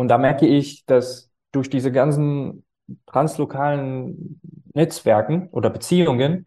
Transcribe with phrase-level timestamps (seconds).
[0.00, 2.64] Und da merke ich, dass durch diese ganzen
[3.04, 4.40] translokalen
[4.72, 6.46] Netzwerken oder Beziehungen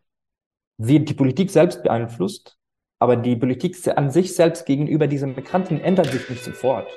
[0.80, 2.58] wird die Politik selbst beeinflusst,
[2.98, 6.88] aber die Politik an sich selbst gegenüber diesen Migranten ändert sich nicht sofort.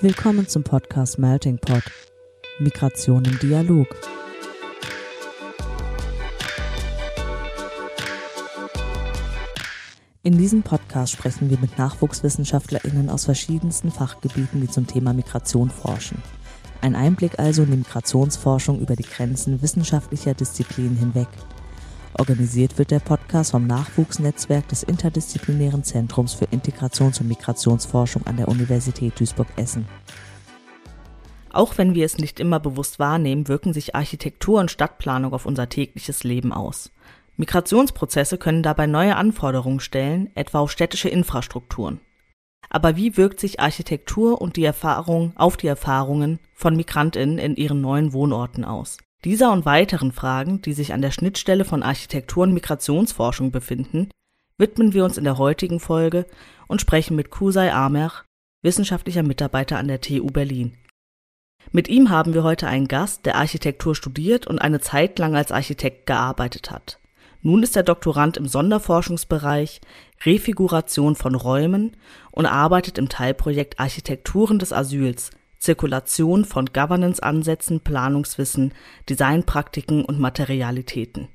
[0.00, 1.82] Willkommen zum Podcast Melting Pot.
[2.60, 3.88] Migration im Dialog.
[10.22, 16.22] In diesem Podcast sprechen wir mit NachwuchswissenschaftlerInnen aus verschiedensten Fachgebieten, die zum Thema Migration forschen.
[16.82, 21.28] Ein Einblick also in die Migrationsforschung über die Grenzen wissenschaftlicher Disziplinen hinweg.
[22.18, 28.48] Organisiert wird der Podcast vom Nachwuchsnetzwerk des Interdisziplinären Zentrums für Integrations- und Migrationsforschung an der
[28.48, 29.86] Universität Duisburg-Essen.
[31.48, 35.70] Auch wenn wir es nicht immer bewusst wahrnehmen, wirken sich Architektur und Stadtplanung auf unser
[35.70, 36.90] tägliches Leben aus.
[37.40, 42.00] Migrationsprozesse können dabei neue Anforderungen stellen, etwa auf städtische Infrastrukturen.
[42.68, 47.80] Aber wie wirkt sich Architektur und die Erfahrung auf die Erfahrungen von Migrantinnen in ihren
[47.80, 48.98] neuen Wohnorten aus?
[49.24, 54.10] Dieser und weiteren Fragen, die sich an der Schnittstelle von Architektur und Migrationsforschung befinden,
[54.58, 56.26] widmen wir uns in der heutigen Folge
[56.68, 58.12] und sprechen mit Kusai Amer,
[58.62, 60.76] wissenschaftlicher Mitarbeiter an der TU Berlin.
[61.72, 65.52] Mit ihm haben wir heute einen Gast, der Architektur studiert und eine Zeit lang als
[65.52, 66.99] Architekt gearbeitet hat.
[67.42, 69.80] Nun ist er Doktorand im Sonderforschungsbereich
[70.24, 71.96] Refiguration von Räumen
[72.30, 78.74] und arbeitet im Teilprojekt Architekturen des Asyls, Zirkulation von Governance-Ansätzen, Planungswissen,
[79.08, 81.28] Designpraktiken und Materialitäten.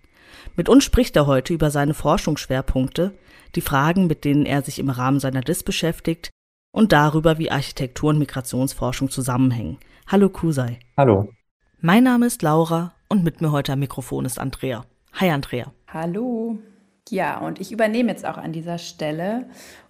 [0.55, 3.17] Mit uns spricht er heute über seine Forschungsschwerpunkte,
[3.55, 6.29] die Fragen, mit denen er sich im Rahmen seiner DIS beschäftigt
[6.71, 9.77] und darüber, wie Architektur und Migrationsforschung zusammenhängen.
[10.07, 10.79] Hallo Kusai.
[10.97, 11.29] Hallo.
[11.81, 14.85] Mein Name ist Laura und mit mir heute am Mikrofon ist Andrea.
[15.13, 15.71] Hi Andrea.
[15.95, 16.57] Hallo.
[17.07, 19.45] Ja, und ich übernehme jetzt auch an dieser Stelle.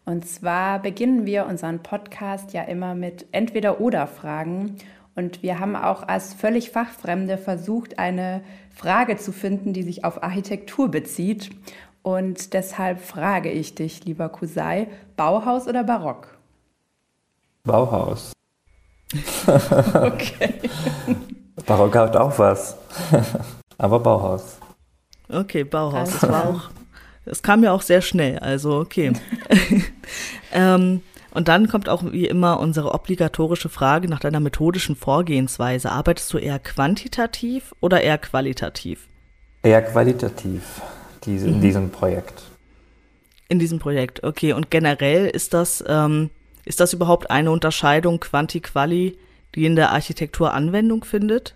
[0.05, 4.75] Und zwar beginnen wir unseren Podcast ja immer mit Entweder-Oder-Fragen.
[5.15, 10.21] Und wir haben auch als völlig Fachfremde versucht, eine Frage zu finden, die sich auf
[10.21, 11.49] Architektur bezieht.
[12.03, 14.87] Und deshalb frage ich dich, lieber Kusai,
[15.17, 16.37] Bauhaus oder Barock?
[17.63, 18.31] Bauhaus.
[19.47, 20.53] okay.
[21.65, 22.77] Barock hat auch was.
[23.79, 24.59] Aber Bauhaus.
[25.29, 26.11] Okay, Bauhaus.
[26.11, 26.69] Das war auch,
[27.25, 29.13] das kam ja auch sehr schnell, also okay.
[30.53, 35.91] ähm, und dann kommt auch wie immer unsere obligatorische Frage nach deiner methodischen Vorgehensweise.
[35.91, 39.09] Arbeitest du eher quantitativ oder eher qualitativ?
[39.61, 40.81] Eher qualitativ
[41.25, 41.61] diese, in mhm.
[41.61, 42.43] diesem Projekt.
[43.49, 44.53] In diesem Projekt, okay.
[44.53, 46.29] Und generell ist das, ähm,
[46.63, 49.17] ist das überhaupt eine Unterscheidung Quanti-Quali,
[49.55, 51.55] die in der Architektur Anwendung findet?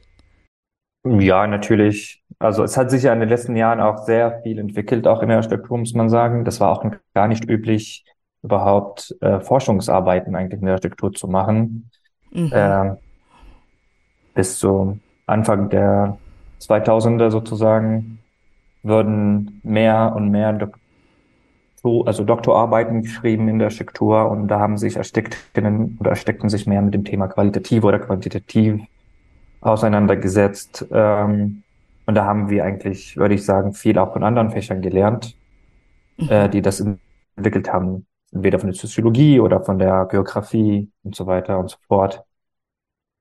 [1.06, 2.19] Ja, natürlich.
[2.40, 5.28] Also es hat sich ja in den letzten Jahren auch sehr viel entwickelt, auch in
[5.28, 6.46] der Architektur, muss man sagen.
[6.46, 8.06] Das war auch gar nicht üblich,
[8.42, 11.92] überhaupt äh, Forschungsarbeiten eigentlich in der Architektur zu machen.
[12.32, 12.52] Mhm.
[12.54, 12.96] Äh,
[14.34, 16.18] bis zu Anfang der
[16.62, 18.20] 2000er sozusagen
[18.84, 20.80] wurden mehr und mehr Doktor,
[22.06, 26.82] also Doktorarbeiten geschrieben in der Architektur und da haben sich Architektinnen oder Architekten sich mehr
[26.82, 28.82] mit dem Thema qualitativ oder quantitativ
[29.62, 30.86] auseinandergesetzt.
[30.92, 31.64] Ähm,
[32.10, 35.38] und da haben wir eigentlich, würde ich sagen, viel auch von anderen Fächern gelernt,
[36.18, 36.30] mhm.
[36.30, 36.84] äh, die das
[37.36, 41.78] entwickelt haben, entweder von der Soziologie oder von der Geografie und so weiter und so
[41.88, 42.24] fort.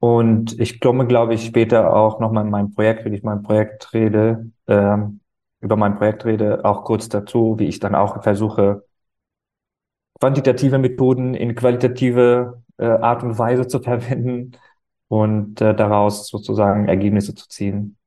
[0.01, 3.93] Und ich komme, glaube ich, später auch nochmal in meinem Projekt, wenn ich mein Projekt
[3.93, 5.21] rede, ähm,
[5.61, 8.87] über mein Projekt rede, auch kurz dazu, wie ich dann auch versuche,
[10.19, 14.53] quantitative Methoden in qualitative äh, Art und Weise zu verwenden
[15.09, 17.99] und äh, daraus sozusagen Ergebnisse zu ziehen.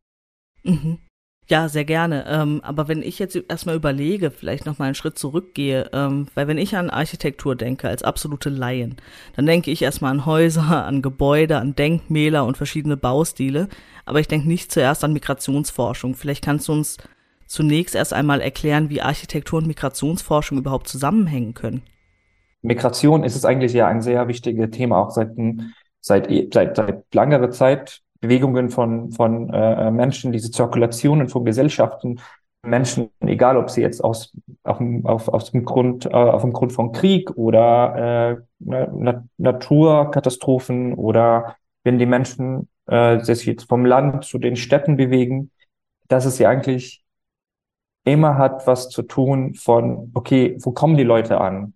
[0.63, 0.99] Mhm.
[1.47, 2.25] Ja, sehr gerne.
[2.29, 6.57] Ähm, aber wenn ich jetzt erstmal überlege, vielleicht nochmal einen Schritt zurückgehe, ähm, weil wenn
[6.57, 8.95] ich an Architektur denke, als absolute Laien,
[9.35, 13.67] dann denke ich erstmal an Häuser, an Gebäude, an Denkmäler und verschiedene Baustile.
[14.05, 16.15] Aber ich denke nicht zuerst an Migrationsforschung.
[16.15, 16.97] Vielleicht kannst du uns
[17.47, 21.81] zunächst erst einmal erklären, wie Architektur und Migrationsforschung überhaupt zusammenhängen können.
[22.61, 25.31] Migration ist es eigentlich ja ein sehr wichtiges Thema, auch seit,
[25.99, 32.19] seit, seit, seit langer Zeit Bewegungen von, von äh, Menschen, diese Zirkulationen von Gesellschaften,
[32.63, 34.31] Menschen, egal ob sie jetzt aus,
[34.63, 40.93] auf, auf, aus dem Grund, äh, auf dem Grund von Krieg oder äh, Na Naturkatastrophen
[40.93, 45.51] oder wenn die Menschen äh, sich jetzt vom Land zu den Städten bewegen,
[46.07, 47.03] dass es ja eigentlich
[48.03, 51.73] immer hat was zu tun von, okay, wo kommen die Leute an?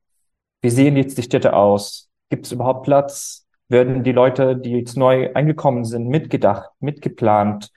[0.62, 2.10] Wie sehen jetzt die Städte aus?
[2.30, 3.45] Gibt es überhaupt Platz?
[3.68, 7.72] Werden die Leute, die jetzt neu eingekommen sind, mitgedacht, mitgeplant?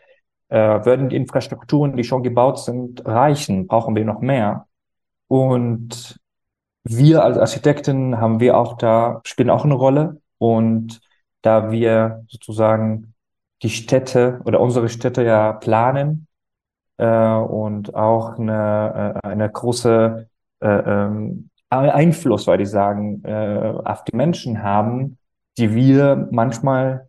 [0.48, 3.66] Äh, werden die Infrastrukturen, die schon gebaut sind, reichen?
[3.66, 4.66] Brauchen wir noch mehr?
[5.28, 6.18] Und
[6.84, 10.20] wir als Architekten haben wir auch da, spielen auch eine Rolle.
[10.38, 11.00] Und
[11.42, 13.14] da wir sozusagen
[13.62, 16.26] die Städte oder unsere Städte ja planen
[16.96, 20.28] äh, und auch eine, äh, eine große
[20.60, 25.18] äh, ähm, Einfluss, würde ich sagen, äh, auf die Menschen haben,
[25.58, 27.08] die wir manchmal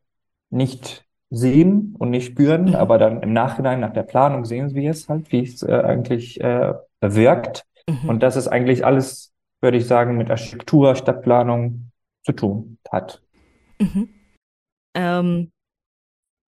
[0.49, 2.75] nicht sehen und nicht spüren, mhm.
[2.75, 6.41] aber dann im Nachhinein nach der Planung sehen wir es halt, wie es äh, eigentlich
[6.41, 7.65] äh, wirkt.
[7.87, 8.09] Mhm.
[8.09, 9.31] Und das ist eigentlich alles,
[9.61, 11.91] würde ich sagen, mit Architektur, Stadtplanung
[12.25, 13.21] zu tun hat.
[13.79, 14.09] Mhm.
[14.95, 15.51] Ähm,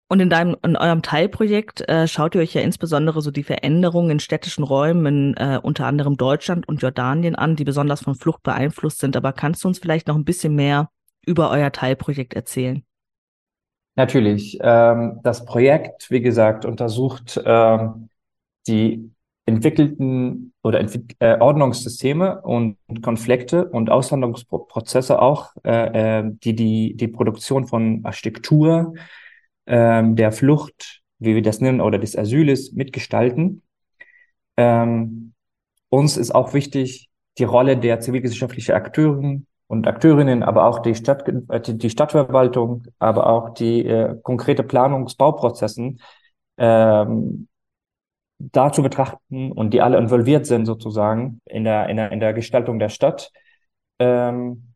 [0.09, 4.11] und in deinem, in eurem Teilprojekt äh, schaut ihr euch ja insbesondere so die Veränderungen
[4.11, 8.43] in städtischen Räumen in äh, unter anderem Deutschland und Jordanien an, die besonders von Flucht
[8.43, 9.17] beeinflusst sind.
[9.17, 10.89] Aber kannst du uns vielleicht noch ein bisschen mehr
[11.27, 12.85] über euer Teilprojekt erzählen?
[13.97, 14.59] Natürlich.
[14.63, 18.09] Ähm, das Projekt, wie gesagt, untersucht ähm,
[18.67, 19.11] die
[19.47, 20.81] entwickelten oder
[21.19, 28.95] äh, Ordnungssysteme und Konflikte und Aushandlungsprozesse auch, äh, äh, die, die die Produktion von Architektur,
[29.67, 33.63] ähm, der Flucht, wie wir das nennen, oder des Asyles mitgestalten.
[35.89, 37.09] Uns ist auch wichtig,
[37.39, 43.29] die Rolle der zivilgesellschaftlichen Akteuren und Akteurinnen, aber auch die, Stadt, äh, die Stadtverwaltung, aber
[43.29, 46.01] auch die äh, konkrete Planungsbauprozessen
[46.59, 47.47] ähm,
[48.41, 52.33] da zu betrachten und die alle involviert sind sozusagen in der, in der, in der
[52.33, 53.31] Gestaltung der Stadt.
[54.01, 54.75] Ähm,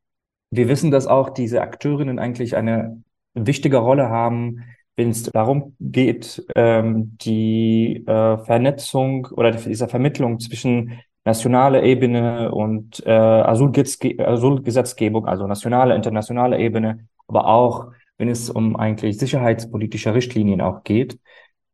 [0.50, 3.02] wir wissen, dass auch diese Akteurinnen eigentlich eine
[3.35, 4.62] wichtige Rolle haben,
[4.94, 13.02] wenn es darum geht, ähm, die äh, Vernetzung oder diese Vermittlung zwischen nationaler Ebene und
[13.06, 20.84] äh, Asylgesetzgebung, also nationale, internationale Ebene, aber auch wenn es um eigentlich sicherheitspolitische Richtlinien auch
[20.84, 21.18] geht.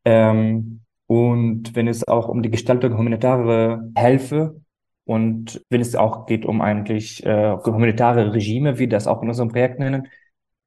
[0.04, 4.60] Ähm, und wenn es auch um die Gestaltung humanitärer Hilfe
[5.04, 9.48] und wenn es auch geht um eigentlich äh, humanitare Regime, wie das auch in unserem
[9.48, 10.06] Projekt nennen,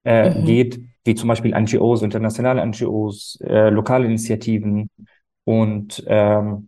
[0.04, 0.46] äh, mhm.
[0.46, 4.90] geht, wie zum Beispiel NGOs, internationale NGOs, äh, lokale Initiativen
[5.46, 6.68] und ähm,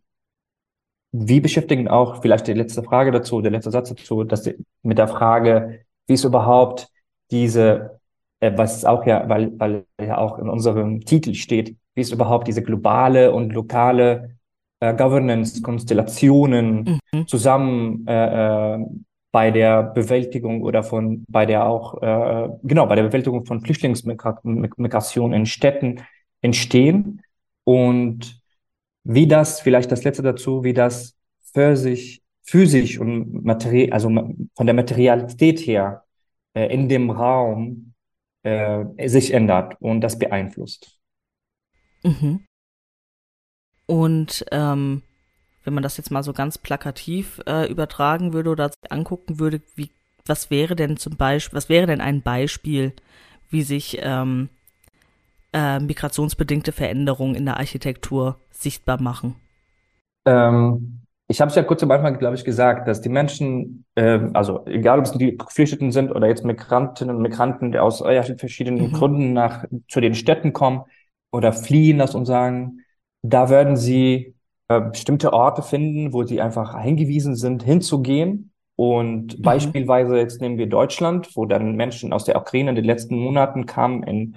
[1.18, 4.50] wie beschäftigen auch vielleicht die letzte Frage dazu, der letzte Satz dazu, dass
[4.84, 6.90] mit der Frage, wie ist überhaupt
[7.32, 8.00] diese,
[8.42, 12.48] äh, was auch ja, weil, weil ja auch in unserem Titel steht, wie ist überhaupt
[12.48, 14.36] diese globale und lokale
[14.82, 17.28] äh, Governance-Konstellationen mhm.
[17.28, 18.86] zusammen äh, äh,
[19.32, 25.34] bei der Bewältigung oder von bei der auch äh, genau bei der Bewältigung von Flüchtlingsmigration
[25.34, 26.02] in Städten
[26.42, 27.22] entstehen
[27.64, 28.42] und
[29.06, 31.16] wie das vielleicht das letzte dazu wie das
[31.54, 36.04] für sich physisch und materiell also von der Materialität her
[36.54, 37.94] äh, in dem Raum
[38.44, 41.00] äh, sich ändert und das beeinflusst.
[42.04, 42.46] Mhm.
[43.88, 45.02] Und ähm,
[45.64, 49.92] wenn man das jetzt mal so ganz plakativ äh, übertragen würde oder angucken würde, wie,
[50.26, 52.94] was wäre denn zum Beispiel, was wäre denn ein Beispiel,
[53.50, 54.50] wie sich ähm,
[55.56, 59.36] äh, migrationsbedingte Veränderungen in der Architektur sichtbar machen?
[60.26, 64.20] Ähm, ich habe es ja kurz am Anfang, glaube ich, gesagt, dass die Menschen, äh,
[64.34, 68.36] also egal ob es die Geflüchteten sind oder jetzt Migrantinnen und Migranten, die aus äh,
[68.38, 68.94] verschiedenen mhm.
[68.94, 70.84] Gründen nach zu den Städten kommen
[71.32, 72.82] oder fliehen, lass uns sagen,
[73.24, 74.36] da werden sie
[74.68, 78.52] äh, bestimmte Orte finden, wo sie einfach eingewiesen sind, hinzugehen.
[78.76, 79.42] Und mhm.
[79.42, 83.66] beispielsweise jetzt nehmen wir Deutschland, wo dann Menschen aus der Ukraine in den letzten Monaten
[83.66, 84.36] kamen in,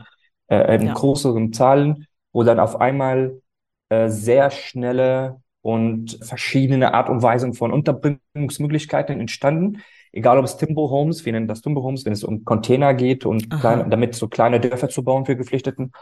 [0.49, 0.95] äh, in ja.
[0.95, 3.41] größeren Zahlen, wo dann auf einmal
[3.89, 9.83] äh, sehr schnelle und verschiedene Art und Weisen von Unterbringungsmöglichkeiten entstanden.
[10.13, 13.27] Egal ob es Timber Homes, wir nennen das Timber Homes, wenn es um Container geht
[13.27, 15.93] und kleine, damit so kleine Dörfer zu bauen für Geflüchteten.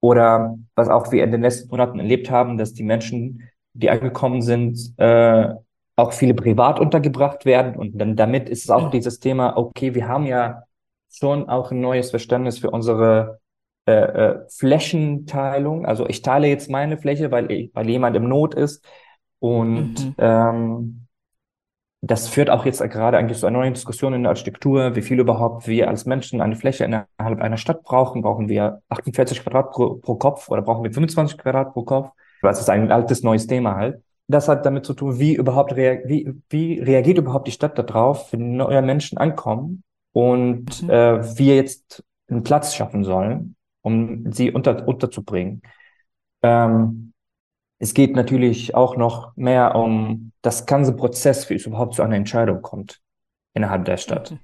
[0.00, 4.42] Oder was auch wir in den letzten Monaten erlebt haben, dass die Menschen die angekommen
[4.42, 5.48] sind, äh,
[5.96, 7.76] auch viele privat untergebracht werden.
[7.76, 10.64] Und dann damit ist es auch dieses Thema, okay, wir haben ja
[11.10, 13.40] schon auch ein neues Verständnis für unsere
[13.86, 15.86] äh, äh, Flächenteilung.
[15.86, 18.84] Also ich teile jetzt meine Fläche, weil, ich, weil jemand im Not ist.
[19.40, 20.14] Und mhm.
[20.18, 21.06] ähm,
[22.00, 25.20] das führt auch jetzt gerade eigentlich zu einer neuen Diskussion in der Architektur, wie viel
[25.20, 28.22] überhaupt wir als Menschen eine Fläche innerhalb einer Stadt brauchen.
[28.22, 32.10] Brauchen wir 48 Quadrat pro, pro Kopf oder brauchen wir 25 Quadrat pro Kopf?
[32.42, 34.02] Das ist ein altes, neues Thema halt.
[34.26, 38.56] Das hat damit zu tun, wie überhaupt wie, wie reagiert überhaupt die Stadt darauf, wenn
[38.56, 40.90] neue Menschen ankommen und mhm.
[40.90, 45.62] äh, wir jetzt einen Platz schaffen sollen, um sie unter, unterzubringen.
[46.42, 47.12] Ähm,
[47.78, 52.16] es geht natürlich auch noch mehr um das ganze Prozess, wie es überhaupt zu einer
[52.16, 53.00] Entscheidung kommt
[53.54, 54.30] innerhalb der Stadt.
[54.30, 54.38] Mhm.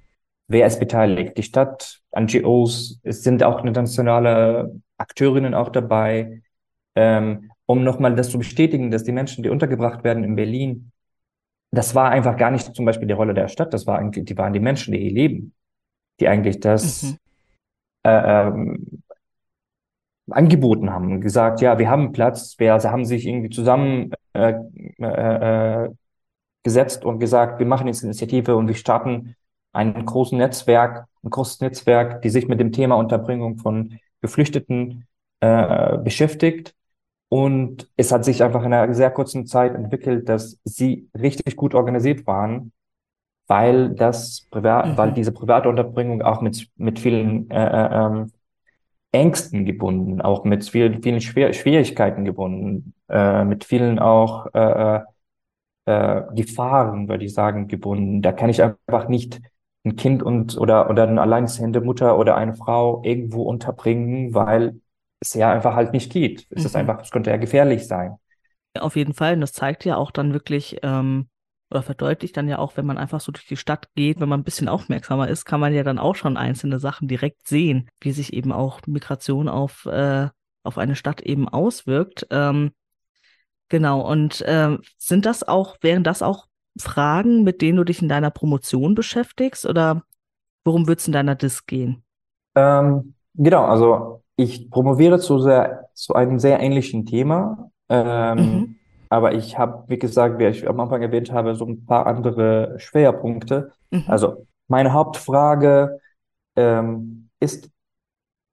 [0.47, 1.37] Wer ist beteiligt?
[1.37, 6.41] Die Stadt, NGOs, es sind auch internationale Akteurinnen auch dabei.
[6.95, 10.91] Ähm, um nochmal das zu bestätigen, dass die Menschen, die untergebracht werden in Berlin,
[11.71, 14.37] das war einfach gar nicht zum Beispiel die Rolle der Stadt, das war eigentlich, die
[14.37, 15.53] waren die Menschen, die hier leben,
[16.19, 17.17] die eigentlich das mhm.
[18.03, 18.98] äh, ähm,
[20.31, 24.53] angeboten haben, gesagt, ja, wir haben Platz, wir, sie haben sich irgendwie zusammen äh,
[24.99, 25.89] äh, äh,
[26.63, 29.35] gesetzt und gesagt, wir machen jetzt eine Initiative und wir starten
[29.71, 35.07] ein großes Netzwerk, ein großes Netzwerk, die sich mit dem Thema Unterbringung von Geflüchteten
[35.41, 36.75] äh, beschäftigt.
[37.29, 41.75] Und es hat sich einfach in einer sehr kurzen Zeit entwickelt, dass sie richtig gut
[41.75, 42.71] organisiert waren,
[43.47, 44.97] weil das Privat, mhm.
[44.97, 48.31] weil diese private Unterbringung auch mit, mit vielen äh, äh ähm,
[49.11, 55.01] Ängsten gebunden, auch mit vielen, vielen Schwier Schwierigkeiten gebunden, äh, mit vielen auch äh, äh,
[55.85, 58.21] äh, Gefahren, würde ich sagen, gebunden.
[58.21, 59.41] Da kann ich einfach nicht
[59.83, 64.79] ein Kind und oder oder eine alleinstehende Mutter oder eine Frau irgendwo unterbringen, weil
[65.19, 66.47] es ja einfach halt nicht geht.
[66.49, 66.65] Es mhm.
[66.65, 68.17] ist einfach, es könnte ja gefährlich sein.
[68.77, 69.33] Auf jeden Fall.
[69.33, 71.27] Und das zeigt ja auch dann wirklich, ähm,
[71.71, 74.41] oder verdeutlicht dann ja auch, wenn man einfach so durch die Stadt geht, wenn man
[74.41, 78.11] ein bisschen aufmerksamer ist, kann man ja dann auch schon einzelne Sachen direkt sehen, wie
[78.11, 80.29] sich eben auch Migration auf, äh,
[80.63, 82.27] auf eine Stadt eben auswirkt.
[82.31, 82.71] Ähm,
[83.69, 84.01] genau.
[84.01, 86.47] Und äh, sind das auch, wären das auch
[86.77, 90.03] Fragen, mit denen du dich in deiner Promotion beschäftigst oder
[90.63, 92.03] worum wird es in deiner Disk gehen?
[92.55, 97.71] Ähm, genau, also ich promoviere zu, sehr, zu einem sehr ähnlichen Thema.
[97.89, 98.78] Ähm, mhm.
[99.09, 102.75] Aber ich habe, wie gesagt, wie ich am Anfang erwähnt habe, so ein paar andere
[102.77, 103.71] Schwerpunkte.
[103.89, 104.03] Mhm.
[104.07, 105.99] Also meine Hauptfrage
[106.55, 107.69] ähm, ist,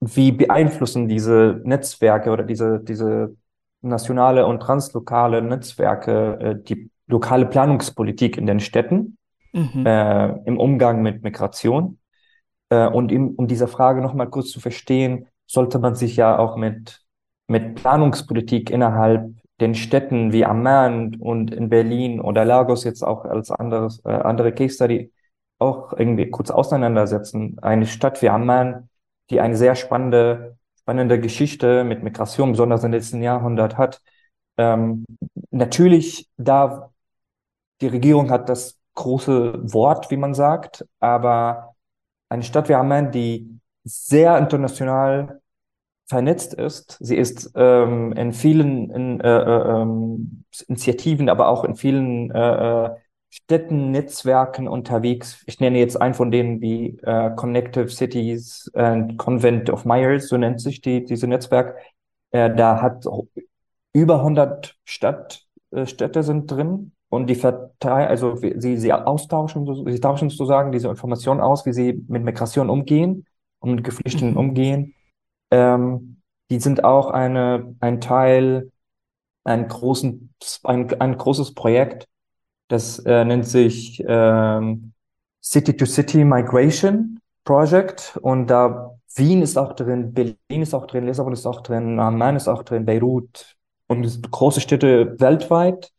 [0.00, 3.36] wie beeinflussen diese Netzwerke oder diese, diese
[3.82, 9.18] nationale und translokale Netzwerke äh, die lokale Planungspolitik in den Städten
[9.52, 9.86] mhm.
[9.86, 11.98] äh, im Umgang mit Migration?
[12.70, 16.56] Äh, und im, um diese Frage nochmal kurz zu verstehen, sollte man sich ja auch
[16.56, 17.02] mit,
[17.46, 23.50] mit Planungspolitik innerhalb den Städten wie Amman und in Berlin oder Lagos jetzt auch als
[23.50, 25.12] anderes, äh, andere Case Study
[25.58, 27.58] auch irgendwie kurz auseinandersetzen.
[27.62, 28.88] Eine Stadt wie Amman,
[29.30, 34.02] die eine sehr spannende, spannende Geschichte mit Migration, besonders im letzten Jahrhundert hat.
[34.58, 35.04] Ähm,
[35.50, 36.90] natürlich, da
[37.80, 41.74] die Regierung hat das große Wort, wie man sagt, aber
[42.28, 45.40] eine Stadt wie Amman, die sehr international
[46.06, 46.96] vernetzt ist.
[47.00, 52.84] Sie ist ähm, in vielen in, äh, äh, ähm, Initiativen, aber auch in vielen äh,
[52.86, 52.90] äh,
[53.28, 55.42] Städten, Netzwerken unterwegs.
[55.46, 60.36] Ich nenne jetzt einen von denen wie äh, Connective Cities and Convent of Myers, so
[60.36, 61.76] nennt sich die, diese Netzwerk.
[62.30, 63.04] Äh, da hat
[63.92, 70.00] über 100 Stadt, äh, Städte sind drin und die verteilen, also sie, sie austauschen, sie
[70.00, 73.26] tauschen sozusagen diese Informationen aus, wie sie mit Migration umgehen
[73.58, 74.36] und mit Geflüchteten mhm.
[74.36, 74.95] umgehen
[75.50, 78.70] ähm, die sind auch eine, ein Teil,
[79.44, 80.34] ein, großen,
[80.64, 82.08] ein, ein großes Projekt,
[82.68, 84.92] das äh, nennt sich ähm,
[85.42, 88.18] City-to-City Migration Project.
[88.22, 92.36] Und da Wien ist auch drin, Berlin ist auch drin, Lissabon ist auch drin, Amman
[92.36, 95.92] ist auch drin, Beirut und große Städte weltweit.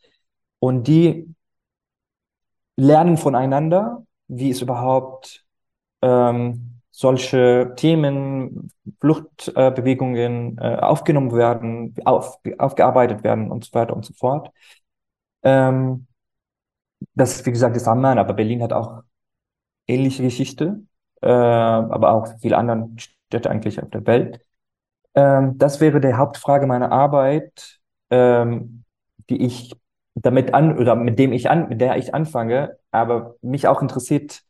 [0.60, 1.34] Und die
[2.76, 5.46] lernen voneinander, wie es überhaupt
[6.02, 6.67] ähm,
[6.98, 14.50] solche Themen, Fluchtbewegungen äh, aufgenommen werden, auf, aufgearbeitet werden und so weiter und so fort.
[15.44, 16.08] Ähm,
[17.14, 19.04] das, wie gesagt, ist Amman, aber Berlin hat auch
[19.88, 20.82] ähnliche Geschichte,
[21.22, 24.42] äh, aber auch viele andere Städte eigentlich auf der Welt.
[25.16, 28.86] Ähm, das wäre die Hauptfrage meiner Arbeit, ähm,
[29.30, 29.76] die ich
[30.16, 34.42] damit an oder mit dem ich an, mit der ich anfange, aber mich auch interessiert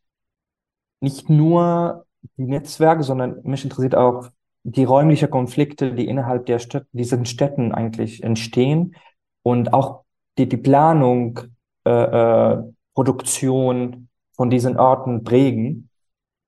[1.01, 2.07] nicht nur
[2.38, 4.29] die Netzwerke, sondern mich interessiert auch
[4.63, 8.96] die räumlichen Konflikte, die innerhalb der Stadt, diesen Städten eigentlich entstehen
[9.43, 10.03] und auch
[10.38, 11.39] die, die Planung,
[11.86, 15.89] äh, äh, Produktion von diesen Orten prägen.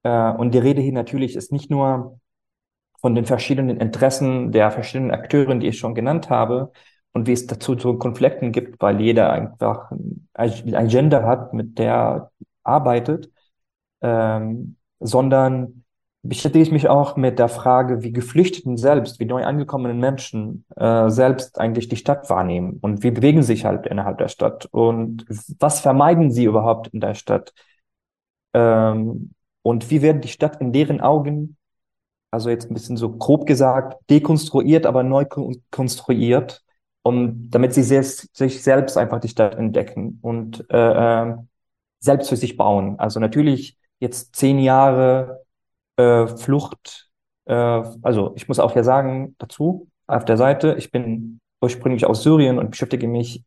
[0.04, 2.20] Äh, und die Rede hier natürlich ist nicht nur
[3.00, 6.72] von den verschiedenen Interessen der verschiedenen Akteure, die ich schon genannt habe,
[7.12, 9.92] und wie es dazu zu Konflikten gibt, weil jeder einfach
[10.34, 12.32] eine Agenda hat, mit der
[12.64, 13.32] arbeitet,
[14.02, 15.84] ähm, sondern
[16.22, 21.10] beschäftige ich mich auch mit der Frage, wie Geflüchteten selbst, wie neu angekommenen Menschen äh,
[21.10, 25.26] selbst eigentlich die Stadt wahrnehmen und wie bewegen sich halt innerhalb der Stadt und
[25.60, 27.54] was vermeiden sie überhaupt in der Stadt
[28.54, 31.58] ähm, und wie wird die Stadt in deren Augen,
[32.32, 35.26] also jetzt ein bisschen so grob gesagt, dekonstruiert, aber neu
[35.72, 36.64] konstruiert,
[37.02, 41.36] um damit sie sich selbst einfach die Stadt entdecken und äh, äh,
[42.00, 43.00] selbst für sich bauen.
[43.00, 45.44] Also natürlich jetzt zehn Jahre
[45.98, 47.10] äh, Flucht,
[47.46, 52.24] äh, also ich muss auch ja sagen dazu, auf der Seite, ich bin ursprünglich aus
[52.24, 53.44] Syrien und beschäftige mich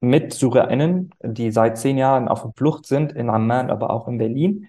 [0.00, 4.18] mit SyrerInnen, die seit zehn Jahren auf der Flucht sind, in Amman, aber auch in
[4.18, 4.68] Berlin.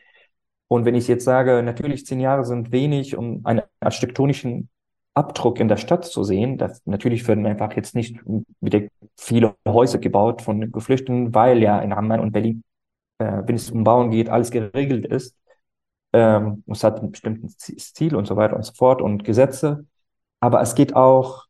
[0.67, 4.69] Und wenn ich jetzt sage, natürlich zehn Jahre sind wenig, um einen architektonischen
[5.13, 8.19] Abdruck in der Stadt zu sehen, das, natürlich werden einfach jetzt nicht
[8.61, 8.81] wieder
[9.17, 12.63] viele Häuser gebaut von Geflüchteten, weil ja in Amman und Berlin,
[13.19, 15.37] äh, wenn es um Bauen geht, alles geregelt ist.
[16.13, 19.85] Ähm, es hat einen bestimmten Stil und so weiter und so fort und Gesetze.
[20.39, 21.45] Aber es geht auch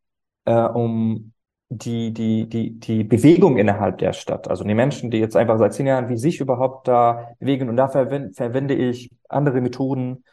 [0.46, 1.34] äh, um
[1.70, 4.48] die, die, die, die Bewegung innerhalb der Stadt.
[4.50, 7.70] Also die Menschen, die jetzt einfach seit zehn Jahren wie sich überhaupt da bewegen.
[7.70, 10.24] Und da verwende, verwende ich andere Methoden,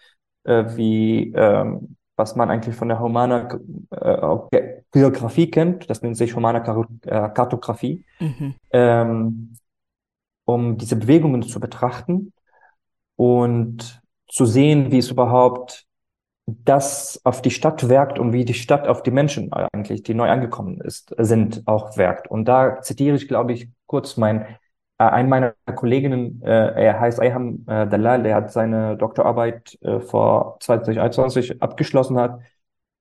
[0.45, 3.59] äh, wie ähm, was man eigentlich von der Humana
[3.91, 5.91] äh, Geografie kennt.
[5.91, 6.59] Das nennt sich Humana
[7.05, 8.05] äh, Kartografie.
[8.21, 8.55] Mhm.
[8.71, 9.57] Ähm,
[10.45, 12.33] um diese Bewegungen zu betrachten
[13.17, 15.87] und zu sehen, wie es überhaupt
[16.47, 20.29] das auf die Stadt wirkt und wie die Stadt auf die Menschen eigentlich, die neu
[20.29, 22.29] angekommen ist, sind, auch wirkt.
[22.31, 24.43] Und da zitiere ich, glaube ich, kurz mein,
[24.99, 30.01] äh, einen meiner Kolleginnen, äh, er heißt Ayham äh, Dalal, der hat seine Doktorarbeit äh,
[30.01, 32.41] vor 2021 abgeschlossen hat,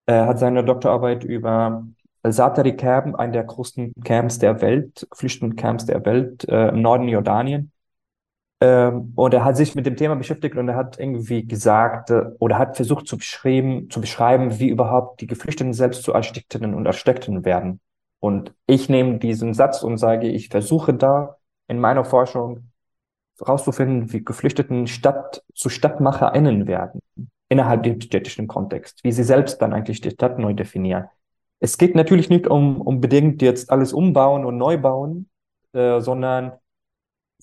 [0.05, 1.85] er hat seine Doktorarbeit über
[2.23, 7.73] Al-Satari Camp, einen der größten Camps der Welt, Flüchtlingscamps der Welt äh, im Norden Jordanien,
[8.63, 12.23] ähm, und er hat sich mit dem Thema beschäftigt und er hat irgendwie gesagt äh,
[12.39, 16.87] oder hat versucht zu beschreiben, zu beschreiben, wie überhaupt die Geflüchteten selbst zu Architektinnen und
[16.87, 17.81] Architekten werden.
[18.19, 21.35] Und ich nehme diesen Satz und sage, ich versuche da
[21.67, 22.71] in meiner Forschung
[23.37, 27.01] herauszufinden, wie Geflüchteten Stadt zu StadtmacherInnen werden
[27.49, 31.09] innerhalb dem städtischen Kontext, wie sie selbst dann eigentlich die Stadt neu definieren.
[31.63, 35.29] Es geht natürlich nicht um unbedingt jetzt alles umbauen und neu bauen,
[35.71, 36.51] äh, sondern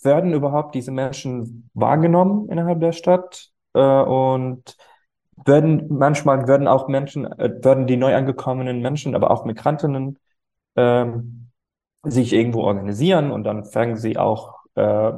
[0.03, 4.77] werden überhaupt diese Menschen wahrgenommen innerhalb der Stadt äh, und
[5.47, 10.19] werden manchmal werden auch Menschen, äh, werden die neu angekommenen Menschen, aber auch Migrantinnen
[10.77, 11.49] ähm,
[12.03, 15.13] sich irgendwo organisieren und dann fangen sie auch äh,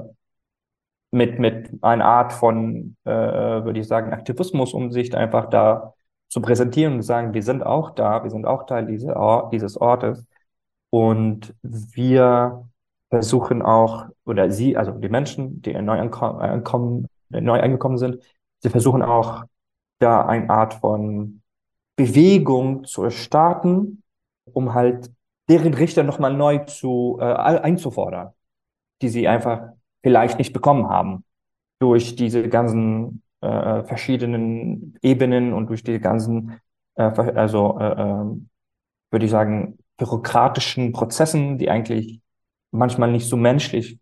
[1.10, 5.94] mit mit einer Art von, äh, würde ich sagen, Aktivismus, um sich einfach da
[6.32, 9.76] zu präsentieren und sagen, wir sind auch da, wir sind auch Teil dieser Ort, dieses
[9.76, 10.24] Ortes.
[10.88, 12.70] Und wir
[13.10, 18.22] versuchen auch, oder sie, also die Menschen, die neu, ankommen, neu angekommen sind,
[18.60, 19.44] sie versuchen auch
[19.98, 21.42] da eine Art von
[21.96, 24.02] Bewegung zu starten,
[24.54, 25.10] um halt
[25.50, 28.30] deren Richter nochmal neu zu äh, einzufordern,
[29.02, 29.64] die sie einfach
[30.02, 31.24] vielleicht nicht bekommen haben
[31.78, 36.60] durch diese ganzen äh, verschiedenen Ebenen und durch die ganzen,
[36.94, 38.24] äh, also äh, äh,
[39.10, 42.20] würde ich sagen, bürokratischen Prozessen, die eigentlich
[42.70, 43.98] manchmal nicht so menschlich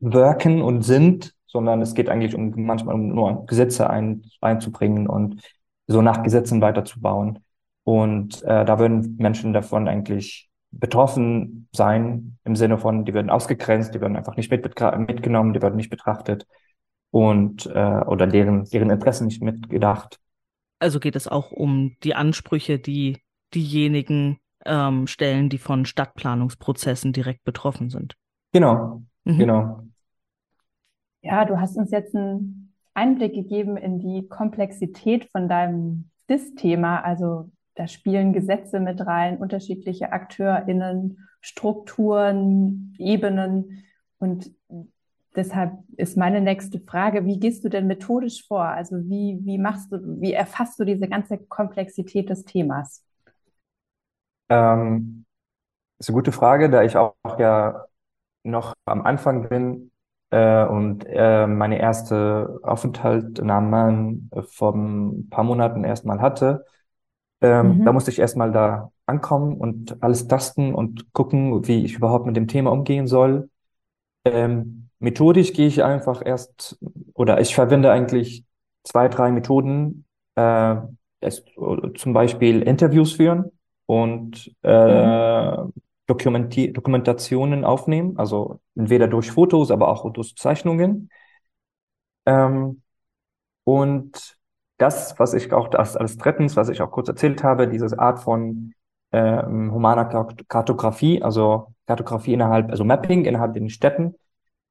[0.00, 5.40] wirken und sind, sondern es geht eigentlich um manchmal um nur Gesetze ein, einzubringen und
[5.86, 7.38] so nach Gesetzen weiterzubauen.
[7.84, 13.94] Und äh, da würden Menschen davon eigentlich betroffen sein, im Sinne von, die werden ausgegrenzt,
[13.94, 16.46] die werden einfach nicht mit, mitgenommen, die werden nicht betrachtet
[17.14, 20.18] und äh, oder deren, deren Interessen nicht mitgedacht.
[20.80, 23.22] Also geht es auch um die Ansprüche, die
[23.54, 28.16] diejenigen ähm, Stellen, die von Stadtplanungsprozessen direkt betroffen sind.
[28.52, 29.38] Genau, mhm.
[29.38, 29.80] genau.
[31.22, 37.00] Ja, du hast uns jetzt einen Einblick gegeben in die Komplexität von deinem DIS-Thema.
[37.02, 43.84] Also da spielen Gesetze mit rein, unterschiedliche AkteurInnen, Strukturen, Ebenen.
[44.18, 44.50] Und
[45.36, 48.64] deshalb ist meine nächste Frage, wie gehst du denn methodisch vor?
[48.64, 53.04] Also wie, wie machst du, wie erfasst du diese ganze Komplexität des Themas?
[54.48, 55.24] Ähm,
[55.98, 57.86] ist eine gute Frage, da ich auch ja
[58.42, 59.90] noch am Anfang bin
[60.30, 66.64] äh, und äh, meine erste Aufenthalt in Amman äh, vor ein paar Monaten erstmal hatte.
[67.40, 67.84] Ähm, mhm.
[67.84, 72.36] Da musste ich erstmal da ankommen und alles tasten und gucken, wie ich überhaupt mit
[72.36, 73.50] dem Thema umgehen soll.
[74.24, 76.78] Ähm, methodisch gehe ich einfach erst,
[77.12, 78.44] oder ich verwende eigentlich
[78.82, 80.06] zwei, drei Methoden.
[80.34, 80.76] Äh,
[81.20, 81.44] es,
[81.96, 83.50] zum Beispiel Interviews führen
[83.86, 85.72] und äh, mhm.
[86.06, 91.10] Dokumenti Dokumentationen aufnehmen, also entweder durch Fotos, aber auch durch Zeichnungen.
[92.26, 92.82] Ähm,
[93.64, 94.36] und
[94.78, 98.20] das, was ich auch als, als drittens, was ich auch kurz erzählt habe, diese Art
[98.20, 98.74] von
[99.12, 100.04] ähm, humaner
[100.48, 104.14] Kartografie, also Kartografie innerhalb, also Mapping innerhalb den Städten,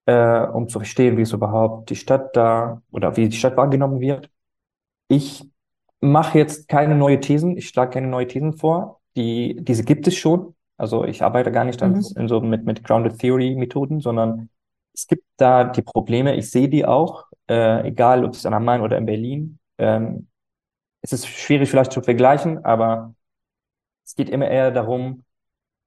[0.05, 3.99] äh, um zu verstehen, wie es überhaupt die Stadt da oder wie die Stadt wahrgenommen
[3.99, 4.29] wird.
[5.07, 5.49] Ich
[6.01, 10.15] mache jetzt keine neue Thesen, ich schlage keine neue Thesen vor die, diese gibt es
[10.15, 10.55] schon.
[10.77, 12.03] Also ich arbeite gar nicht mhm.
[12.15, 14.49] in so mit, mit Grounded Theory Methoden, sondern
[14.93, 16.35] es gibt da die Probleme.
[16.35, 19.59] Ich sehe die auch, äh, egal ob es in Amman oder in Berlin.
[19.77, 20.27] Ähm,
[21.01, 23.13] es ist schwierig vielleicht zu vergleichen, aber
[24.05, 25.23] es geht immer eher darum,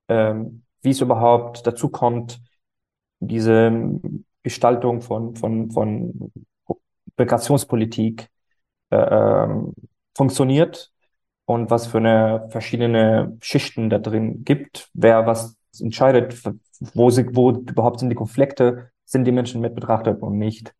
[0.08, 2.40] ähm, wie es überhaupt dazu kommt,
[3.20, 4.00] diese
[4.42, 6.32] Gestaltung von, von, von
[7.16, 8.28] Migrationspolitik
[8.90, 9.74] äh, ähm,
[10.16, 10.92] funktioniert
[11.46, 16.42] und was für eine verschiedene Schichten da drin gibt, wer was entscheidet,
[16.94, 20.74] wo, sie, wo überhaupt sind die Konflikte, sind die Menschen mit betrachtet und nicht.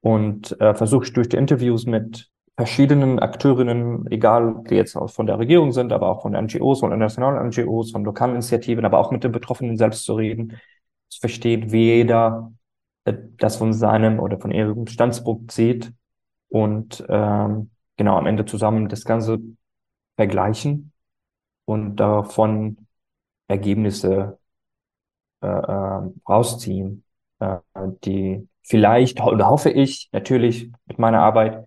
[0.00, 5.38] Und äh, versuche durch die Interviews mit verschiedenen Akteurinnen, egal die jetzt auch von der
[5.38, 9.24] Regierung sind, aber auch von NGOs, von internationalen NGOs, von lokalen Initiativen, aber auch mit
[9.24, 10.58] den Betroffenen selbst zu reden,
[11.08, 12.52] zu verstehen, wie jeder
[13.04, 15.92] äh, das von seinem oder von ihrem Standpunkt sieht
[16.48, 19.38] und ähm, genau am Ende zusammen das Ganze
[20.16, 20.92] vergleichen
[21.64, 22.86] und davon
[23.48, 24.38] Ergebnisse
[25.42, 27.04] äh, äh, rausziehen,
[27.40, 27.58] äh,
[28.04, 31.66] die vielleicht, oder hoffe ich, natürlich mit meiner Arbeit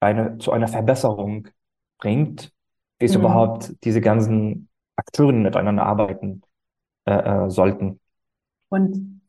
[0.00, 1.48] eine, zu einer Verbesserung
[1.98, 2.52] bringt,
[2.98, 3.20] wie es mhm.
[3.20, 6.42] überhaupt diese ganzen Akteurinnen miteinander arbeiten
[7.04, 8.00] äh, äh, sollten.
[8.70, 9.20] Und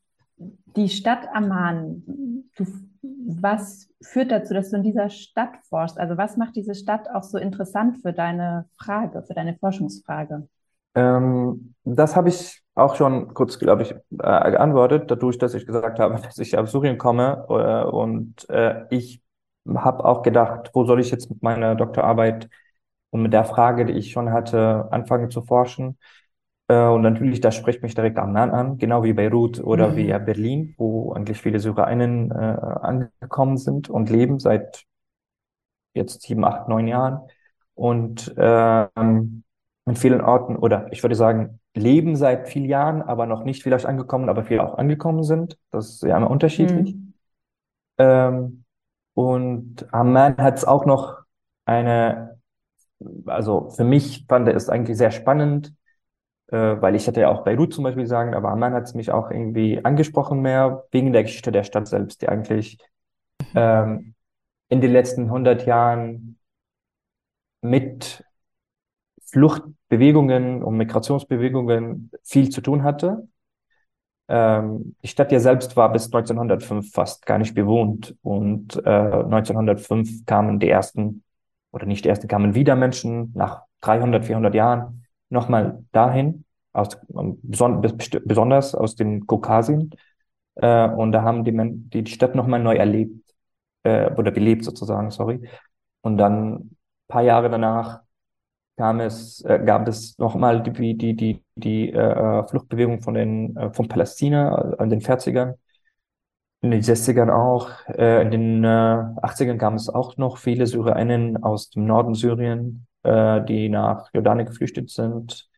[0.77, 2.03] die Stadt Amman,
[2.55, 2.65] du,
[3.01, 5.99] was führt dazu, dass du in dieser Stadt forschst?
[5.99, 10.47] Also was macht diese Stadt auch so interessant für deine Frage, für deine Forschungsfrage?
[10.95, 15.99] Ähm, das habe ich auch schon kurz, glaube ich, äh, geantwortet, dadurch, dass ich gesagt
[15.99, 19.21] habe, dass ich aus Syrien komme äh, und äh, ich
[19.67, 22.49] habe auch gedacht, wo soll ich jetzt mit meiner Doktorarbeit
[23.11, 25.97] und mit der Frage, die ich schon hatte, anfangen zu forschen.
[26.71, 29.95] Äh, und natürlich, das spricht mich direkt Amman an, genau wie Beirut oder mhm.
[29.97, 34.85] wie Berlin, wo eigentlich viele SyrerInnen äh, angekommen sind und leben seit
[35.93, 37.27] jetzt sieben, acht, neun Jahren.
[37.73, 39.43] Und ähm,
[39.85, 43.85] in vielen Orten, oder ich würde sagen, leben seit vielen Jahren, aber noch nicht vielleicht
[43.85, 45.57] angekommen, aber viele auch angekommen sind.
[45.71, 46.95] Das ist ja immer unterschiedlich.
[46.95, 47.13] Mhm.
[47.97, 48.63] Ähm,
[49.13, 51.17] und Amman hat es auch noch
[51.65, 52.39] eine,
[53.25, 55.73] also für mich fand er es eigentlich sehr spannend,
[56.57, 59.31] weil ich hätte ja auch Beirut zum Beispiel sagen, aber Amman hat es mich auch
[59.31, 62.77] irgendwie angesprochen mehr, wegen der Geschichte der Stadt selbst, die eigentlich
[63.55, 64.15] ähm,
[64.69, 66.37] in den letzten 100 Jahren
[67.61, 68.23] mit
[69.25, 73.27] Fluchtbewegungen und Migrationsbewegungen viel zu tun hatte.
[74.27, 80.25] Ähm, die Stadt ja selbst war bis 1905 fast gar nicht bewohnt und äh, 1905
[80.25, 81.23] kamen die ersten,
[81.71, 86.97] oder nicht die ersten, kamen wieder Menschen nach 300, 400 Jahren nochmal dahin, aus,
[88.23, 89.91] besonders aus dem Kaukasien.
[90.55, 91.51] Äh, und da haben die,
[91.89, 93.21] die, die Stadt nochmal neu erlebt,
[93.83, 95.47] äh, oder belebt sozusagen, sorry.
[96.01, 96.71] Und dann
[97.07, 98.01] paar Jahre danach
[98.77, 103.73] kam es, äh, gab es nochmal die, die, die, die äh, Fluchtbewegung von den, äh,
[103.73, 105.55] von Palästina an den 40ern,
[106.61, 111.43] in den 60ern auch, äh, in den äh, 80ern kam es auch noch viele SyrerInnen
[111.43, 115.49] aus dem Norden Syrien, äh, die nach Jordanien geflüchtet sind.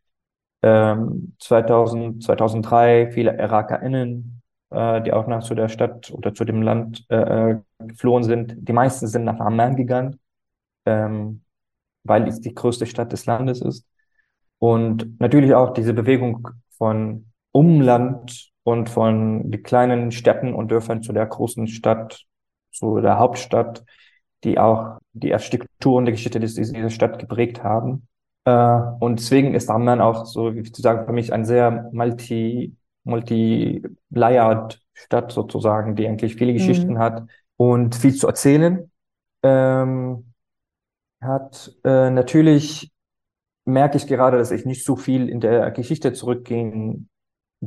[0.62, 6.62] Ähm, 2000, 2003 viele IrakerInnen, äh, die auch nach zu der Stadt oder zu dem
[6.62, 8.56] Land äh, äh geflohen sind.
[8.58, 10.20] Die meisten sind nach Amman gegangen.
[10.86, 11.44] Ähm,
[12.04, 13.88] weil es die größte Stadt des Landes ist.
[14.60, 21.14] Und natürlich auch diese Bewegung von Umland und von die kleinen Städten und Dörfern zu
[21.14, 22.24] der großen Stadt,
[22.72, 23.84] zu der Hauptstadt,
[24.44, 28.08] die auch die Architektur und die Geschichte dieser Stadt geprägt haben.
[28.46, 32.76] Äh, und deswegen ist Amman auch so, wie zu sagen, für mich ein sehr multi,
[33.04, 37.00] multi-layered Stadt sozusagen, die eigentlich viele Geschichten mhm.
[37.00, 37.24] hat
[37.58, 38.92] und viel zu erzählen.
[39.44, 40.34] Ähm,
[41.24, 41.74] hat.
[41.84, 42.92] Äh, natürlich
[43.66, 47.10] merke ich gerade, dass ich nicht so viel in der Geschichte zurückgehen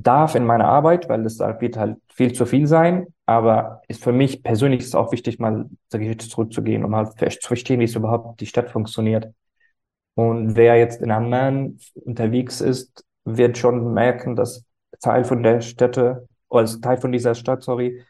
[0.03, 3.07] darf in meiner Arbeit, weil es da wird halt viel zu viel sein.
[3.25, 7.49] Aber ist für mich persönlich ist auch wichtig, mal zur Geschichte zurückzugehen, um halt zu
[7.49, 9.33] verstehen, wie es überhaupt die Stadt funktioniert.
[10.15, 14.65] Und wer jetzt in Amman unterwegs ist, wird schon merken, dass
[15.01, 18.03] Teil von der Städte, oder Teil von dieser Stadt, sorry,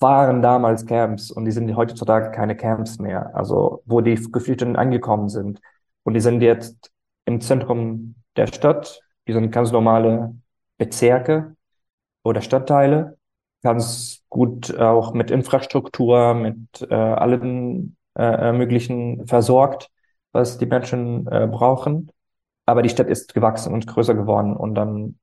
[0.00, 5.28] waren damals Camps und die sind heutzutage keine Camps mehr, also wo die Geflüchteten angekommen
[5.28, 5.60] sind.
[6.04, 6.90] Und die sind jetzt
[7.24, 10.36] im Zentrum der Stadt, die sind ganz normale
[10.78, 11.56] Bezirke
[12.22, 13.18] oder Stadtteile,
[13.62, 19.90] ganz gut auch mit Infrastruktur, mit äh, allem äh, möglichen versorgt,
[20.32, 22.10] was die Menschen äh, brauchen.
[22.66, 25.18] Aber die Stadt ist gewachsen und größer geworden und dann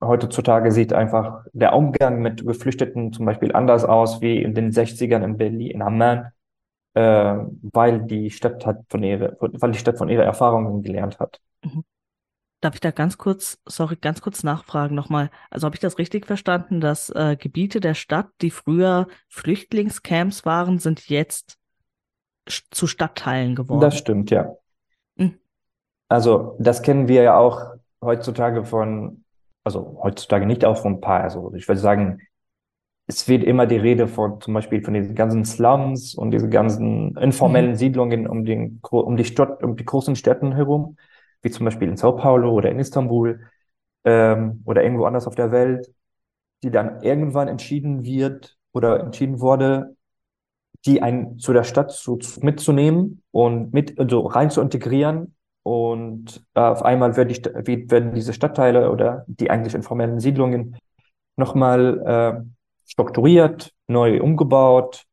[0.00, 5.24] heutzutage sieht einfach der Umgang mit Geflüchteten zum Beispiel anders aus wie in den 60ern
[5.24, 6.28] in Berlin, in Amman,
[6.94, 7.34] äh,
[7.72, 11.40] weil die Stadt hat von ihrer, weil die Stadt von ihrer Erfahrungen gelernt hat.
[11.64, 11.84] Mhm.
[12.60, 15.30] Darf ich da ganz kurz, sorry, ganz kurz nachfragen nochmal.
[15.50, 20.78] Also habe ich das richtig verstanden, dass äh, Gebiete der Stadt, die früher Flüchtlingscamps waren,
[20.78, 21.58] sind jetzt
[22.70, 23.80] zu Stadtteilen geworden?
[23.80, 24.56] Das stimmt, ja.
[25.16, 25.38] Mhm.
[26.08, 29.24] Also das kennen wir ja auch heutzutage von
[29.68, 32.20] also heutzutage nicht auch von ein paar, also ich würde sagen,
[33.06, 37.16] es wird immer die Rede von zum Beispiel von diesen ganzen Slums und diesen ganzen
[37.16, 37.76] informellen mhm.
[37.76, 40.96] Siedlungen um, den, um, die Stadt, um die großen Städten herum,
[41.42, 43.40] wie zum Beispiel in Sao Paulo oder in Istanbul
[44.04, 45.92] ähm, oder irgendwo anders auf der Welt,
[46.62, 49.96] die dann irgendwann entschieden wird oder entschieden wurde,
[50.86, 55.34] die ein, zu der Stadt zu, zu, mitzunehmen und mit also rein zu integrieren.
[55.62, 60.76] Und äh, auf einmal werden, die, werden diese Stadtteile oder die eigentlich informellen Siedlungen
[61.36, 65.04] nochmal äh, strukturiert, neu umgebaut,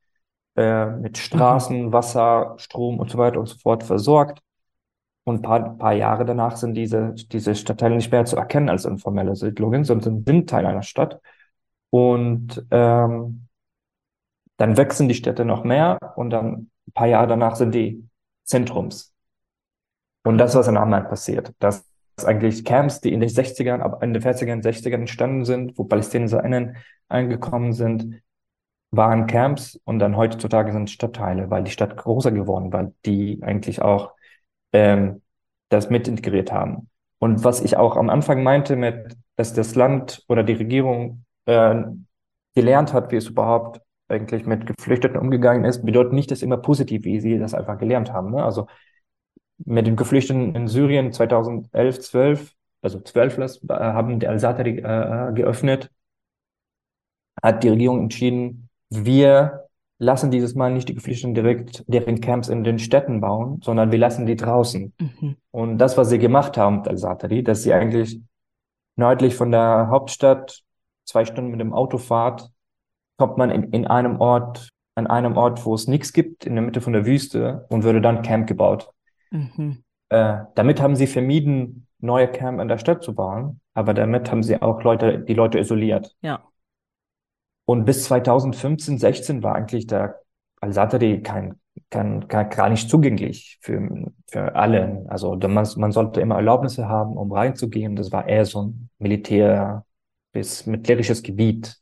[0.55, 1.93] äh, mit Straßen, mhm.
[1.93, 4.39] Wasser, Strom und so weiter und so fort versorgt.
[5.25, 8.85] Und ein paar, paar Jahre danach sind diese, diese Stadtteile nicht mehr zu erkennen als
[8.85, 11.19] informelle Siedlungen, sondern sind Teil einer Stadt.
[11.89, 13.47] Und ähm,
[14.57, 18.07] dann wachsen die Städte noch mehr und dann ein paar Jahre danach sind die
[18.43, 19.13] Zentrums.
[20.23, 21.85] Und das, was in Amman passiert, dass
[22.23, 26.77] eigentlich Camps, die in den 60ern, aber in den 40ern, 60ern entstanden sind, wo PalästinenserInnen
[27.09, 28.21] angekommen sind,
[28.91, 33.81] waren Camps und dann heutzutage sind Stadtteile, weil die Stadt größer geworden war, die eigentlich
[33.81, 34.14] auch
[34.75, 35.21] ähm,
[35.69, 36.89] das mit integriert haben.
[37.19, 41.75] Und was ich auch am Anfang meinte mit, dass das Land oder die Regierung äh,
[42.55, 47.05] gelernt hat, wie es überhaupt eigentlich mit Geflüchteten umgegangen ist, bedeutet nicht, dass immer positiv,
[47.05, 48.31] wie sie das einfach gelernt haben.
[48.31, 48.43] Ne?
[48.43, 48.67] Also
[49.57, 55.89] mit den Geflüchteten in Syrien 2011, 12, also 12 äh, haben die Al-Satari äh, geöffnet,
[57.41, 59.64] hat die Regierung entschieden, wir
[59.97, 63.99] lassen dieses Mal nicht die Geflüchteten direkt deren Camps in den Städten bauen, sondern wir
[63.99, 64.93] lassen die draußen.
[64.99, 65.37] Mhm.
[65.51, 68.19] Und das, was sie gemacht haben mit Al-Satari, dass sie eigentlich
[68.97, 70.61] nördlich von der Hauptstadt
[71.05, 72.49] zwei Stunden mit dem Auto fahrt,
[73.17, 76.63] kommt man in, in einem Ort, an einem Ort, wo es nichts gibt, in der
[76.63, 78.89] Mitte von der Wüste und würde dann Camp gebaut.
[79.31, 79.83] Mhm.
[80.09, 84.43] Äh, damit haben sie vermieden, neue Camp in der Stadt zu bauen, aber damit haben
[84.43, 86.15] sie auch Leute, die Leute isoliert.
[86.21, 86.43] Ja.
[87.65, 90.21] Und bis 2015, 16 war eigentlich der
[90.61, 95.05] Al-Satari kein, kein, kein, gar nicht zugänglich für, für alle.
[95.07, 97.95] Also man, man sollte immer Erlaubnisse haben, um reinzugehen.
[97.95, 99.85] Das war eher so ein Militär
[100.31, 101.77] bis militärisches Gebiet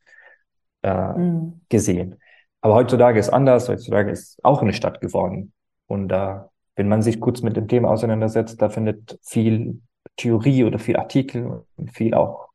[0.83, 1.61] äh, mhm.
[1.69, 2.19] gesehen.
[2.61, 3.67] Aber heutzutage ist anders.
[3.67, 5.53] Heutzutage ist auch eine Stadt geworden.
[5.87, 6.37] Und äh,
[6.75, 9.81] wenn man sich kurz mit dem Thema auseinandersetzt, da findet viel
[10.15, 12.49] Theorie oder viel Artikel und viel auch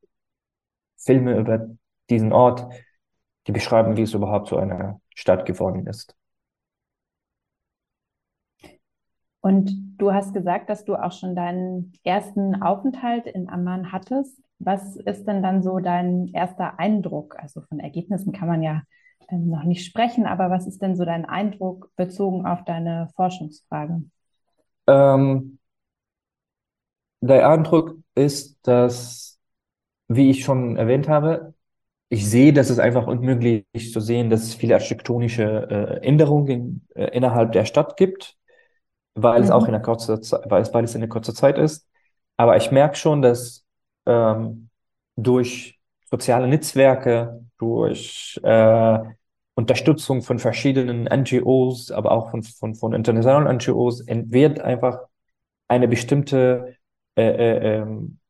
[0.97, 1.69] Filme über
[2.11, 2.67] diesen Ort,
[3.49, 6.15] die beschreiben, wie es überhaupt zu einer Stadt geworden ist.
[9.41, 14.39] Und du hast gesagt, dass du auch schon deinen ersten Aufenthalt in Amman hattest.
[14.59, 17.39] Was ist denn dann so dein erster Eindruck?
[17.39, 18.83] Also von Ergebnissen kann man ja
[19.31, 24.03] ähm, noch nicht sprechen, aber was ist denn so dein Eindruck bezogen auf deine Forschungsfrage?
[24.87, 25.59] Ähm,
[27.21, 29.39] der Eindruck ist, dass,
[30.09, 31.55] wie ich schon erwähnt habe,
[32.11, 37.05] ich sehe, dass es einfach unmöglich zu sehen, dass es viele architektonische äh, Änderungen äh,
[37.17, 38.37] innerhalb der Stadt gibt,
[39.15, 39.45] weil mhm.
[39.45, 41.87] es auch in einer kurzen Zeit, weil es, weil es in einer kurzen Zeit ist.
[42.37, 43.67] Aber ich merke schon, dass
[44.07, 44.71] ähm,
[45.17, 45.79] durch
[46.11, 48.99] soziale Netzwerke, durch äh,
[49.55, 55.01] Unterstützung von verschiedenen NGOs, aber auch von, von, von internationalen NGOs, wird einfach
[55.67, 56.77] eine bestimmte
[57.17, 57.87] äh, äh,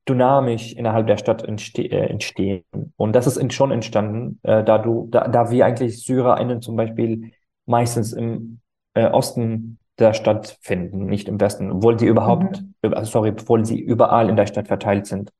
[0.08, 2.64] Dynamik innerhalb der Stadt entste äh, entstehen.
[2.96, 7.32] Und das ist schon entstanden, äh, da du, da, da wir eigentlich SyrerInnen zum Beispiel
[7.66, 8.60] meistens im
[8.94, 13.04] äh, Osten der Stadt finden, nicht im Westen, obwohl sie überhaupt, mhm.
[13.04, 15.30] sorry, obwohl sie überall in der Stadt verteilt sind.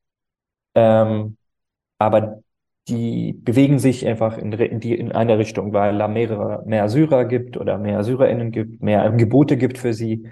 [0.74, 1.36] Ähm,
[1.98, 2.42] aber
[2.88, 7.24] die bewegen sich einfach in, in, die, in eine Richtung, weil da mehrere, mehr Syrer
[7.24, 10.26] gibt oder mehr SyrerInnen gibt, mehr Gebote gibt für sie.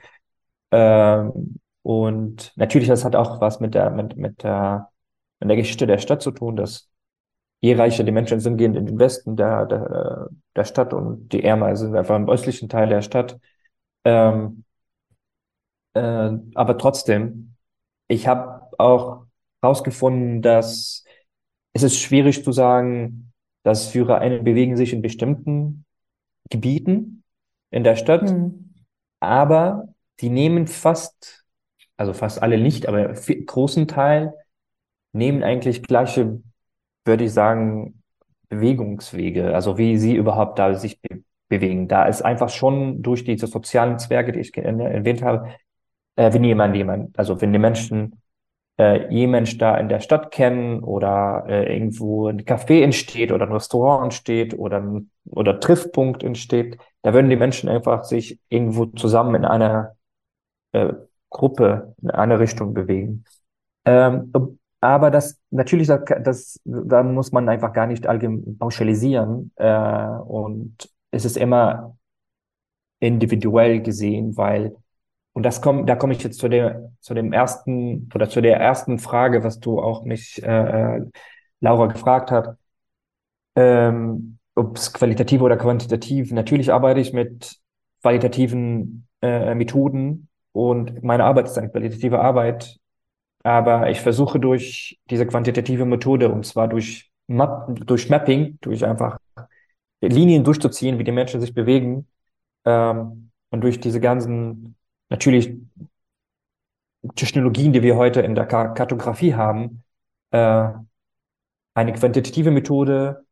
[0.73, 4.91] Ähm, und natürlich, das hat auch was mit der, mit, mit der,
[5.39, 6.91] mit der Geschichte der Stadt zu tun, dass
[7.61, 11.45] je reicher die Menschen sind, gehen in den Westen der, der, der Stadt und die
[11.45, 13.39] ärmer sind einfach im östlichen Teil der Stadt.
[14.05, 14.65] Ähm,
[15.95, 17.55] äh, aber trotzdem,
[18.09, 19.27] ich habe auch
[19.63, 21.05] herausgefunden, dass
[21.73, 25.85] es ist schwierig zu sagen, dass Führer bewegen sich in bestimmten
[26.51, 27.23] Gebieten
[27.71, 28.75] in der Stadt, mhm.
[29.21, 31.46] aber die nehmen fast,
[31.97, 34.35] also fast alle nicht, aber großen Teil
[35.13, 36.43] nehmen eigentlich gleiche,
[37.05, 38.03] würde ich sagen,
[38.49, 41.87] Bewegungswege, also wie sie überhaupt da sich be bewegen.
[41.87, 45.51] Da ist einfach schon durch diese sozialen Zwerge, die ich erwähnt habe,
[46.17, 48.21] äh, wenn jemand jemand, also wenn die Menschen
[48.79, 53.53] äh, jemand da in der Stadt kennen oder äh, irgendwo ein Café entsteht oder ein
[53.53, 59.35] Restaurant entsteht oder ein oder Triffpunkt entsteht, da würden die Menschen einfach sich irgendwo zusammen
[59.37, 59.97] in einer
[60.73, 60.93] äh,
[61.37, 63.25] Gruppe in eine Richtung bewegen.
[63.85, 64.33] Ähm,
[64.81, 69.53] aber das natürlich, das, das, da muss man einfach gar nicht allgemein pauschalisieren.
[69.57, 71.97] Äh, und es ist immer
[73.01, 74.75] individuell gesehen, weil,
[75.35, 78.59] und das kommt, da komme ich jetzt zu der, zu dem ersten oder zu der
[78.59, 81.07] ersten Frage, was du auch mich, äh, äh
[81.61, 82.57] Laura, gefragt hat,
[83.57, 86.33] ähm, ob es qualitativ oder quantitativ.
[86.33, 87.59] Natürlich arbeite ich mit
[88.03, 92.79] qualitativen äh, Methoden und meine Arbeit ist eine qualitative Arbeit,
[93.43, 99.19] aber ich versuche durch diese quantitative Methode, und zwar durch, Map, durch Mapping, durch einfach
[100.01, 102.07] Linien durchzuziehen, wie die Menschen sich bewegen,
[102.65, 104.77] ähm, und durch diese ganzen,
[105.11, 105.55] natürlich
[107.17, 109.83] Technologien, die wir heute in der Kartografie haben,
[110.31, 110.71] äh,
[111.75, 113.27] eine quantitative Methode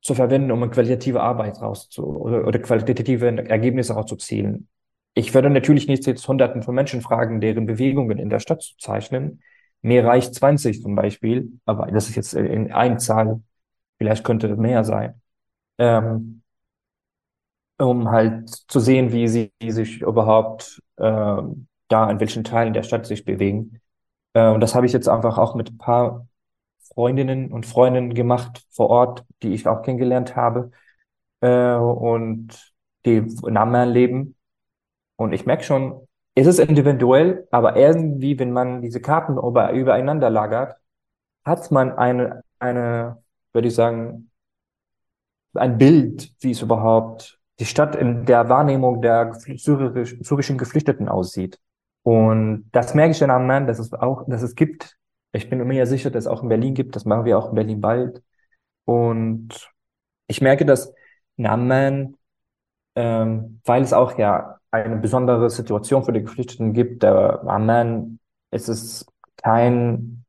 [0.00, 4.68] zu verwenden, um eine qualitative Arbeit rauszu oder, oder qualitative Ergebnisse rauszuzielen.
[5.14, 8.76] Ich würde natürlich nicht jetzt Hunderten von Menschen fragen, deren Bewegungen in der Stadt zu
[8.78, 9.42] zeichnen.
[9.80, 13.42] Mir reicht 20 zum Beispiel, aber das ist jetzt in ein Zahl.
[13.98, 15.20] Vielleicht könnte es mehr sein.
[15.78, 16.42] Ähm,
[17.78, 21.42] um halt zu sehen, wie sie sich überhaupt äh,
[21.88, 23.80] da in welchen Teilen der Stadt sich bewegen.
[24.34, 26.28] Äh, und das habe ich jetzt einfach auch mit ein paar
[26.94, 30.70] Freundinnen und Freunden gemacht vor Ort, die ich auch kennengelernt habe
[31.40, 32.74] äh, und
[33.06, 34.36] die in Amman leben.
[35.16, 40.30] Und ich merke schon, es ist individuell, aber irgendwie, wenn man diese Karten über, übereinander
[40.30, 40.76] lagert,
[41.44, 43.22] hat man eine, eine,
[43.52, 44.30] würde ich sagen,
[45.54, 51.60] ein Bild, wie es überhaupt die Stadt in der Wahrnehmung der syrisch, syrischen Geflüchteten aussieht.
[52.02, 54.96] Und das merke ich in Amman, dass es auch, dass es gibt.
[55.32, 56.96] Ich bin mir ja sicher, dass es auch in Berlin gibt.
[56.96, 58.22] Das machen wir auch in Berlin bald.
[58.84, 59.70] Und
[60.26, 60.92] ich merke, dass
[61.36, 62.16] in Amman,
[62.96, 68.18] ähm, weil es auch ja eine besondere Situation für die Geflüchteten gibt, der Amman,
[68.50, 69.06] es ist
[69.36, 70.24] kein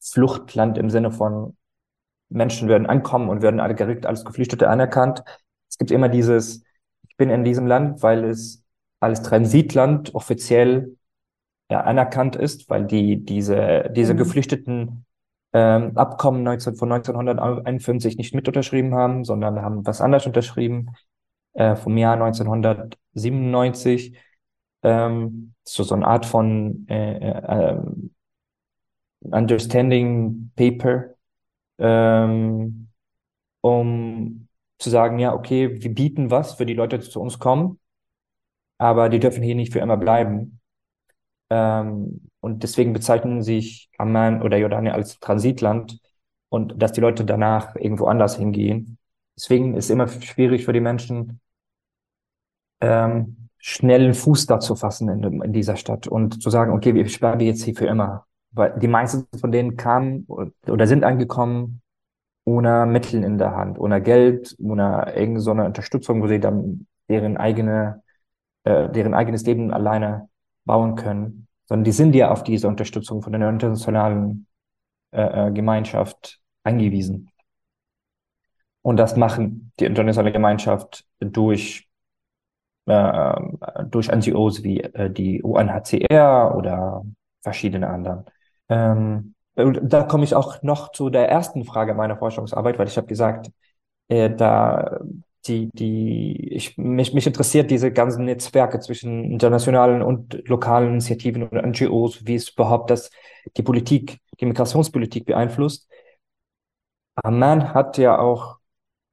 [0.00, 1.56] Fluchtland im Sinne von
[2.28, 5.22] Menschen werden ankommen und werden alle direkt als Geflüchtete anerkannt,
[5.68, 6.62] es gibt immer dieses,
[7.08, 8.64] ich bin in diesem Land, weil es
[9.00, 10.96] als Transitland offiziell
[11.70, 14.18] ja, anerkannt ist, weil die diese, diese mhm.
[14.18, 15.06] Geflüchteten
[15.52, 20.90] ähm, Abkommen 19, von 1951 nicht mit unterschrieben haben, sondern haben was anderes unterschrieben,
[21.54, 22.16] äh, vom Jahr
[23.14, 24.16] 1997.
[24.82, 28.14] Ähm, so, so eine Art von äh, äh, ähm,
[29.20, 31.14] Understanding Paper,
[31.78, 32.88] ähm,
[33.60, 34.48] um
[34.78, 37.78] zu sagen, ja, okay, wir bieten was für die Leute, die zu uns kommen,
[38.78, 40.60] aber die dürfen hier nicht für immer bleiben.
[41.50, 46.00] Ähm, und deswegen bezeichnen sich Amman oder Jordanien als Transitland
[46.48, 48.98] und dass die Leute danach irgendwo anders hingehen.
[49.36, 51.40] Deswegen ist es immer schwierig für die Menschen,
[52.82, 56.94] ähm, schnell einen Fuß da zu fassen in, in dieser Stadt und zu sagen, okay,
[56.94, 58.26] wir sperren die jetzt hier für immer.
[58.50, 61.80] Weil die meisten von denen kamen oder sind angekommen
[62.44, 68.02] ohne Mittel in der Hand, ohne Geld, ohne irgendeine Unterstützung, wo sie dann deren eigene,
[68.64, 70.28] äh, deren eigenes Leben alleine
[70.64, 74.48] bauen können, sondern die sind ja auf diese Unterstützung von der internationalen
[75.12, 77.30] äh, äh Gemeinschaft angewiesen.
[78.82, 81.88] Und das machen die internationale Gemeinschaft durch
[82.86, 83.34] äh,
[83.86, 87.04] durch NGOs wie äh, die UNHCR oder
[87.42, 88.24] verschiedene anderen.
[88.68, 93.06] Ähm, da komme ich auch noch zu der ersten Frage meiner Forschungsarbeit, weil ich habe
[93.06, 93.50] gesagt,
[94.08, 95.00] äh, da
[95.46, 101.52] die, die, ich, mich, mich interessiert diese ganzen Netzwerke zwischen internationalen und lokalen Initiativen und
[101.52, 103.10] NGOs, wie es überhaupt das,
[103.56, 105.88] die Politik, die Migrationspolitik beeinflusst.
[107.16, 108.58] Amman hat ja auch,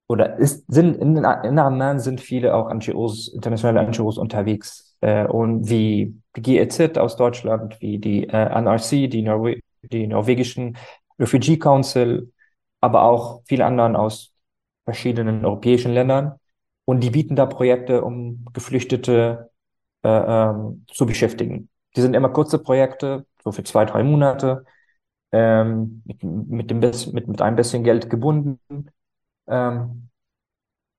[0.10, 5.69] oder ist, sind, in, in Amman sind viele auch NGOs, internationale NGOs unterwegs, äh, und
[5.69, 10.78] wie die GEZ aus Deutschland, wie die äh, NRC, die Norwe die norwegischen
[11.19, 12.34] Refugee Council,
[12.82, 14.34] aber auch viele anderen aus
[14.84, 16.38] verschiedenen europäischen Ländern.
[16.86, 19.52] Und die bieten da Projekte, um Geflüchtete
[20.04, 21.69] äh, ähm, zu beschäftigen.
[21.95, 24.65] Die sind immer kurze Projekte, so für zwei, drei Monate,
[25.32, 28.60] ähm, mit, mit, dem, mit, mit einem bisschen Geld gebunden.
[29.49, 30.09] Ähm,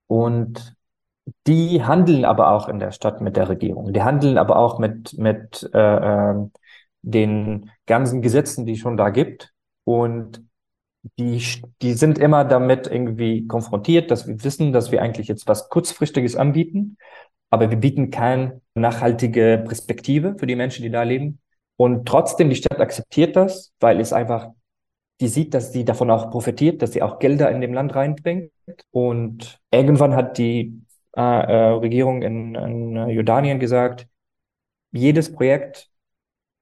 [0.06, 0.76] und
[1.46, 3.92] die handeln aber auch in der Stadt mit der Regierung.
[3.92, 6.34] Die handeln aber auch mit, mit äh, äh,
[7.02, 9.52] den ganzen Gesetzen, die es schon da gibt.
[9.84, 10.44] Und
[11.18, 11.42] die,
[11.82, 16.36] die sind immer damit irgendwie konfrontiert, dass wir wissen, dass wir eigentlich jetzt was Kurzfristiges
[16.36, 16.98] anbieten,
[17.50, 21.40] aber wir bieten keine nachhaltige Perspektive für die Menschen, die da leben.
[21.76, 24.50] Und trotzdem, die Stadt akzeptiert das, weil es einfach,
[25.20, 28.52] die sieht, dass sie davon auch profitiert, dass sie auch Gelder in dem Land reinbringt.
[28.90, 30.80] Und irgendwann hat die
[31.16, 34.06] äh, äh, Regierung in, in Jordanien gesagt,
[34.92, 35.90] jedes Projekt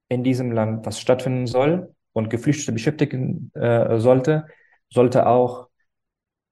[0.09, 4.47] in diesem Land, was stattfinden soll und Geflüchtete beschäftigen äh, sollte,
[4.91, 5.69] sollte auch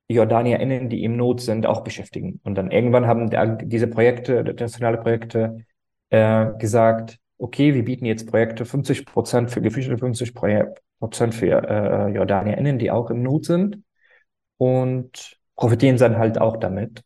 [0.08, 2.40] JordanierInnen, die im Not sind, auch beschäftigen.
[2.44, 3.30] Und dann irgendwann haben
[3.68, 5.64] diese Projekte, internationale Projekte,
[6.10, 10.34] äh, gesagt, okay, wir bieten jetzt Projekte 50 Prozent für Geflüchtete, 50
[10.98, 13.82] Prozent für äh, JordanierInnen, die auch im Not sind
[14.58, 17.02] und profitieren dann halt auch damit.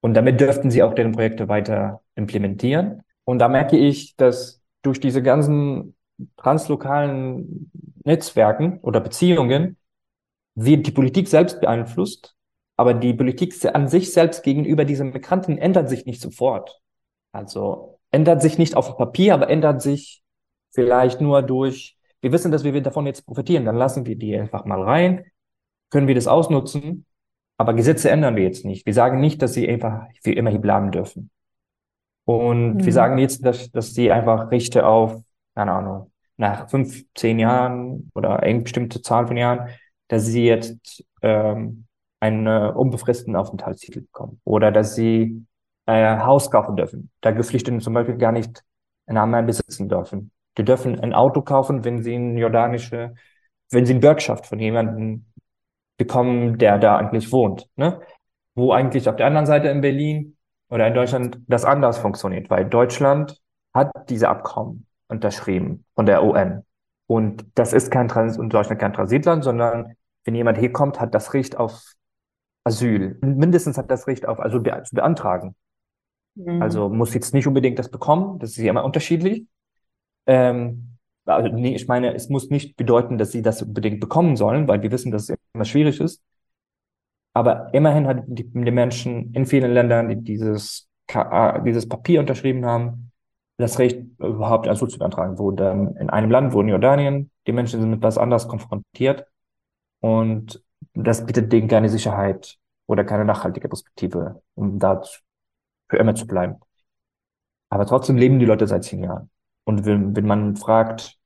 [0.00, 3.02] Und damit dürften sie auch deren Projekte weiter implementieren.
[3.24, 5.96] Und da merke ich, dass durch diese ganzen
[6.36, 7.70] translokalen
[8.04, 9.76] Netzwerken oder Beziehungen
[10.54, 12.34] wird die Politik selbst beeinflusst,
[12.76, 16.80] aber die Politik an sich selbst gegenüber diesen Migranten ändert sich nicht sofort.
[17.32, 20.22] Also ändert sich nicht auf dem Papier, aber ändert sich
[20.70, 24.64] vielleicht nur durch, wir wissen, dass wir davon jetzt profitieren, dann lassen wir die einfach
[24.64, 25.24] mal rein,
[25.90, 27.06] können wir das ausnutzen,
[27.56, 28.86] aber Gesetze ändern wir jetzt nicht.
[28.86, 31.30] Wir sagen nicht, dass sie einfach für immer hier bleiben dürfen.
[32.24, 32.84] Und mhm.
[32.84, 35.22] wir sagen jetzt, dass, dass sie einfach Rechte auf,
[35.54, 39.70] keine Ahnung, nach fünf, zehn Jahren oder eine bestimmte Zahl von Jahren,
[40.08, 41.86] dass sie jetzt ähm,
[42.20, 45.44] einen äh, unbefristeten Aufenthaltstitel bekommen oder dass sie
[45.86, 47.10] äh, Haus kaufen dürfen.
[47.20, 48.62] Da Geflüchteten zum Beispiel gar nicht
[49.06, 50.30] einen Namen besitzen dürfen.
[50.58, 53.14] Die dürfen ein Auto kaufen, wenn sie in jordanische,
[53.70, 55.26] wenn sie eine Bürgschaft von jemandem
[55.96, 57.68] bekommen, der da eigentlich wohnt.
[57.76, 58.00] Ne?
[58.54, 60.36] Wo eigentlich auf der anderen Seite in Berlin
[60.68, 63.40] oder in Deutschland das anders funktioniert, weil Deutschland
[63.72, 66.64] hat diese Abkommen unterschrieben von der UN.
[67.06, 69.94] Und das ist kein Trans und Deutschland kein Transitland, sondern
[70.24, 71.94] wenn jemand hier kommt, hat das Recht auf
[72.64, 73.16] Asyl.
[73.22, 75.54] Mindestens hat das Recht auf Asyl zu beantragen.
[76.34, 76.60] Mhm.
[76.60, 79.46] Also muss jetzt nicht unbedingt das bekommen, das ist ja immer unterschiedlich.
[80.28, 84.68] Ähm, also nee, ich meine, es muss nicht bedeuten, dass sie das unbedingt bekommen sollen,
[84.68, 86.22] weil wir wissen, dass es immer schwierig ist.
[87.34, 90.88] Aber immerhin hat die, die Menschen in vielen Ländern, die dieses,
[91.64, 93.12] dieses Papier unterschrieben haben,
[93.58, 95.38] das Recht, überhaupt Asyl zu beantragen.
[95.38, 99.26] Wo dann in einem Land, wo in Jordanien, die Menschen sind mit was anderes konfrontiert.
[100.00, 100.62] Und
[100.94, 102.56] das bietet denen keine Sicherheit
[102.86, 105.02] oder keine nachhaltige Perspektive, um da
[105.88, 106.56] für immer zu bleiben.
[107.70, 109.30] Aber trotzdem leben die Leute seit zehn Jahren.
[109.68, 111.18] Und wenn, wenn man fragt,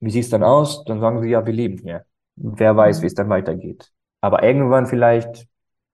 [0.00, 2.06] wie sieht es dann aus, dann sagen sie, ja, wir leben hier.
[2.36, 3.02] Wer weiß, mhm.
[3.02, 3.92] wie es dann weitergeht.
[4.22, 5.46] Aber irgendwann vielleicht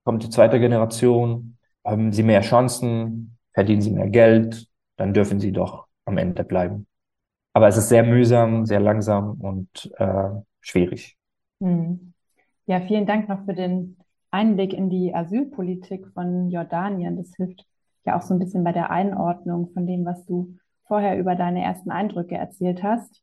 [0.04, 5.50] kommt die zweite Generation, haben sie mehr Chancen, verdienen sie mehr Geld, dann dürfen sie
[5.50, 6.86] doch am Ende bleiben.
[7.52, 10.28] Aber es ist sehr mühsam, sehr langsam und äh,
[10.60, 11.16] schwierig.
[11.58, 12.12] Mhm.
[12.66, 13.96] Ja, vielen Dank noch für den
[14.30, 17.16] Einblick in die Asylpolitik von Jordanien.
[17.16, 17.66] Das hilft
[18.04, 20.56] ja auch so ein bisschen bei der Einordnung von dem, was du
[20.86, 23.22] vorher über deine ersten Eindrücke erzählt hast.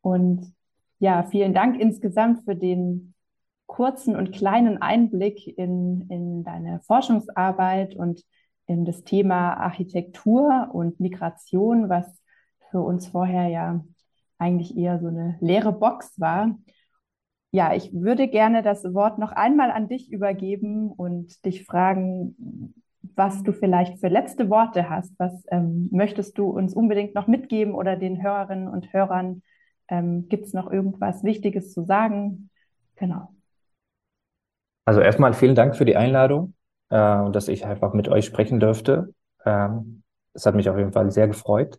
[0.00, 0.54] Und
[0.98, 3.14] ja, vielen Dank insgesamt für den
[3.66, 8.22] kurzen und kleinen Einblick in, in deine Forschungsarbeit und
[8.66, 12.06] in das Thema Architektur und Migration, was
[12.70, 13.84] für uns vorher ja
[14.38, 16.58] eigentlich eher so eine leere Box war.
[17.50, 22.74] Ja, ich würde gerne das Wort noch einmal an dich übergeben und dich fragen,
[23.14, 25.12] was du vielleicht für letzte Worte hast.
[25.18, 29.42] Was ähm, möchtest du uns unbedingt noch mitgeben oder den Hörerinnen und Hörern?
[29.88, 32.50] Ähm, Gibt es noch irgendwas Wichtiges zu sagen?
[32.96, 33.28] Genau.
[34.84, 36.54] Also erstmal vielen Dank für die Einladung
[36.92, 39.14] äh, dass ich einfach mit euch sprechen dürfte.
[39.46, 40.02] Ähm,
[40.34, 41.78] das hat mich auf jeden Fall sehr gefreut.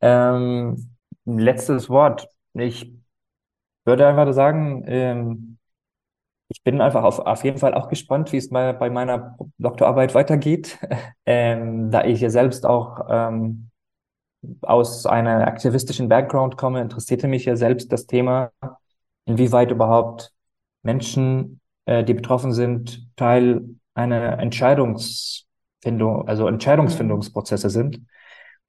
[0.00, 2.28] Ähm, letztes Wort.
[2.54, 2.92] Ich
[3.84, 5.55] würde einfach sagen, ähm,
[6.48, 10.14] ich bin einfach auf, auf jeden Fall auch gespannt, wie es mal bei meiner Doktorarbeit
[10.14, 10.78] weitergeht,
[11.26, 13.70] ähm, da ich ja selbst auch ähm,
[14.62, 18.52] aus einer aktivistischen Background komme, interessierte mich ja selbst das Thema,
[19.24, 20.32] inwieweit überhaupt
[20.82, 23.62] Menschen, äh, die betroffen sind, Teil
[23.94, 28.02] einer Entscheidungsfindung, also Entscheidungsfindungsprozesse sind.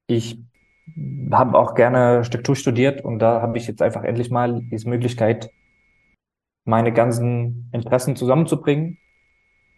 [0.06, 0.40] Ich
[1.30, 5.50] habe auch gerne Struktur studiert und da habe ich jetzt einfach endlich mal diese Möglichkeit,
[6.68, 8.98] meine ganzen Interessen zusammenzubringen.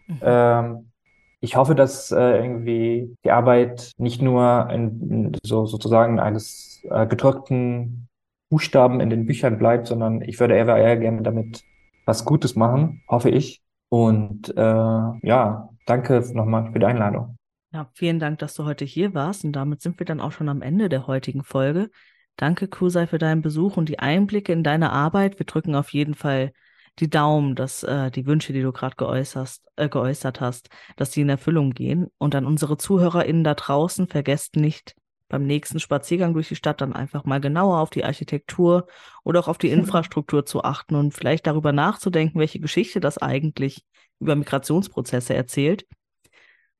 [0.07, 0.19] Mhm.
[0.21, 0.91] Ähm,
[1.39, 8.07] ich hoffe, dass äh, irgendwie die Arbeit nicht nur in, so sozusagen eines äh, gedruckten
[8.49, 11.63] Buchstaben in den Büchern bleibt, sondern ich würde eher, eher gerne damit
[12.05, 13.61] was Gutes machen, hoffe ich.
[13.89, 17.37] Und äh, ja, danke nochmal für die Einladung.
[17.73, 19.45] Ja, vielen Dank, dass du heute hier warst.
[19.45, 21.89] Und damit sind wir dann auch schon am Ende der heutigen Folge.
[22.35, 25.39] Danke, Kusai, für deinen Besuch und die Einblicke in deine Arbeit.
[25.39, 26.51] Wir drücken auf jeden Fall
[26.99, 31.21] die Daumen, dass äh, die Wünsche, die du gerade geäußert, äh, geäußert hast, dass die
[31.21, 32.07] in Erfüllung gehen.
[32.17, 34.95] Und an unsere ZuhörerInnen da draußen, vergesst nicht,
[35.29, 38.87] beim nächsten Spaziergang durch die Stadt dann einfach mal genauer auf die Architektur
[39.23, 43.85] oder auch auf die Infrastruktur zu achten und vielleicht darüber nachzudenken, welche Geschichte das eigentlich
[44.19, 45.87] über Migrationsprozesse erzählt.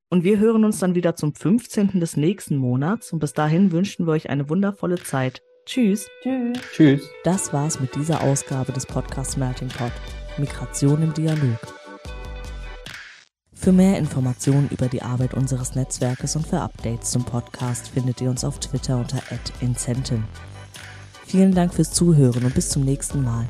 [0.09, 2.01] Und wir hören uns dann wieder zum 15.
[2.01, 5.41] des nächsten Monats und bis dahin wünschen wir euch eine wundervolle Zeit.
[5.66, 6.07] Tschüss.
[6.24, 6.57] Tschüss.
[6.74, 7.09] Tschüss.
[7.24, 9.91] Das war's mit dieser Ausgabe des Podcasts Melting Pot.
[10.38, 11.59] Migration im Dialog.
[13.53, 18.30] Für mehr Informationen über die Arbeit unseres Netzwerkes und für Updates zum Podcast findet ihr
[18.32, 19.22] uns auf Twitter unter
[19.59, 20.24] @incenten.
[21.28, 23.47] Vielen Dank fürs Zuhören und bis zum nächsten Mal.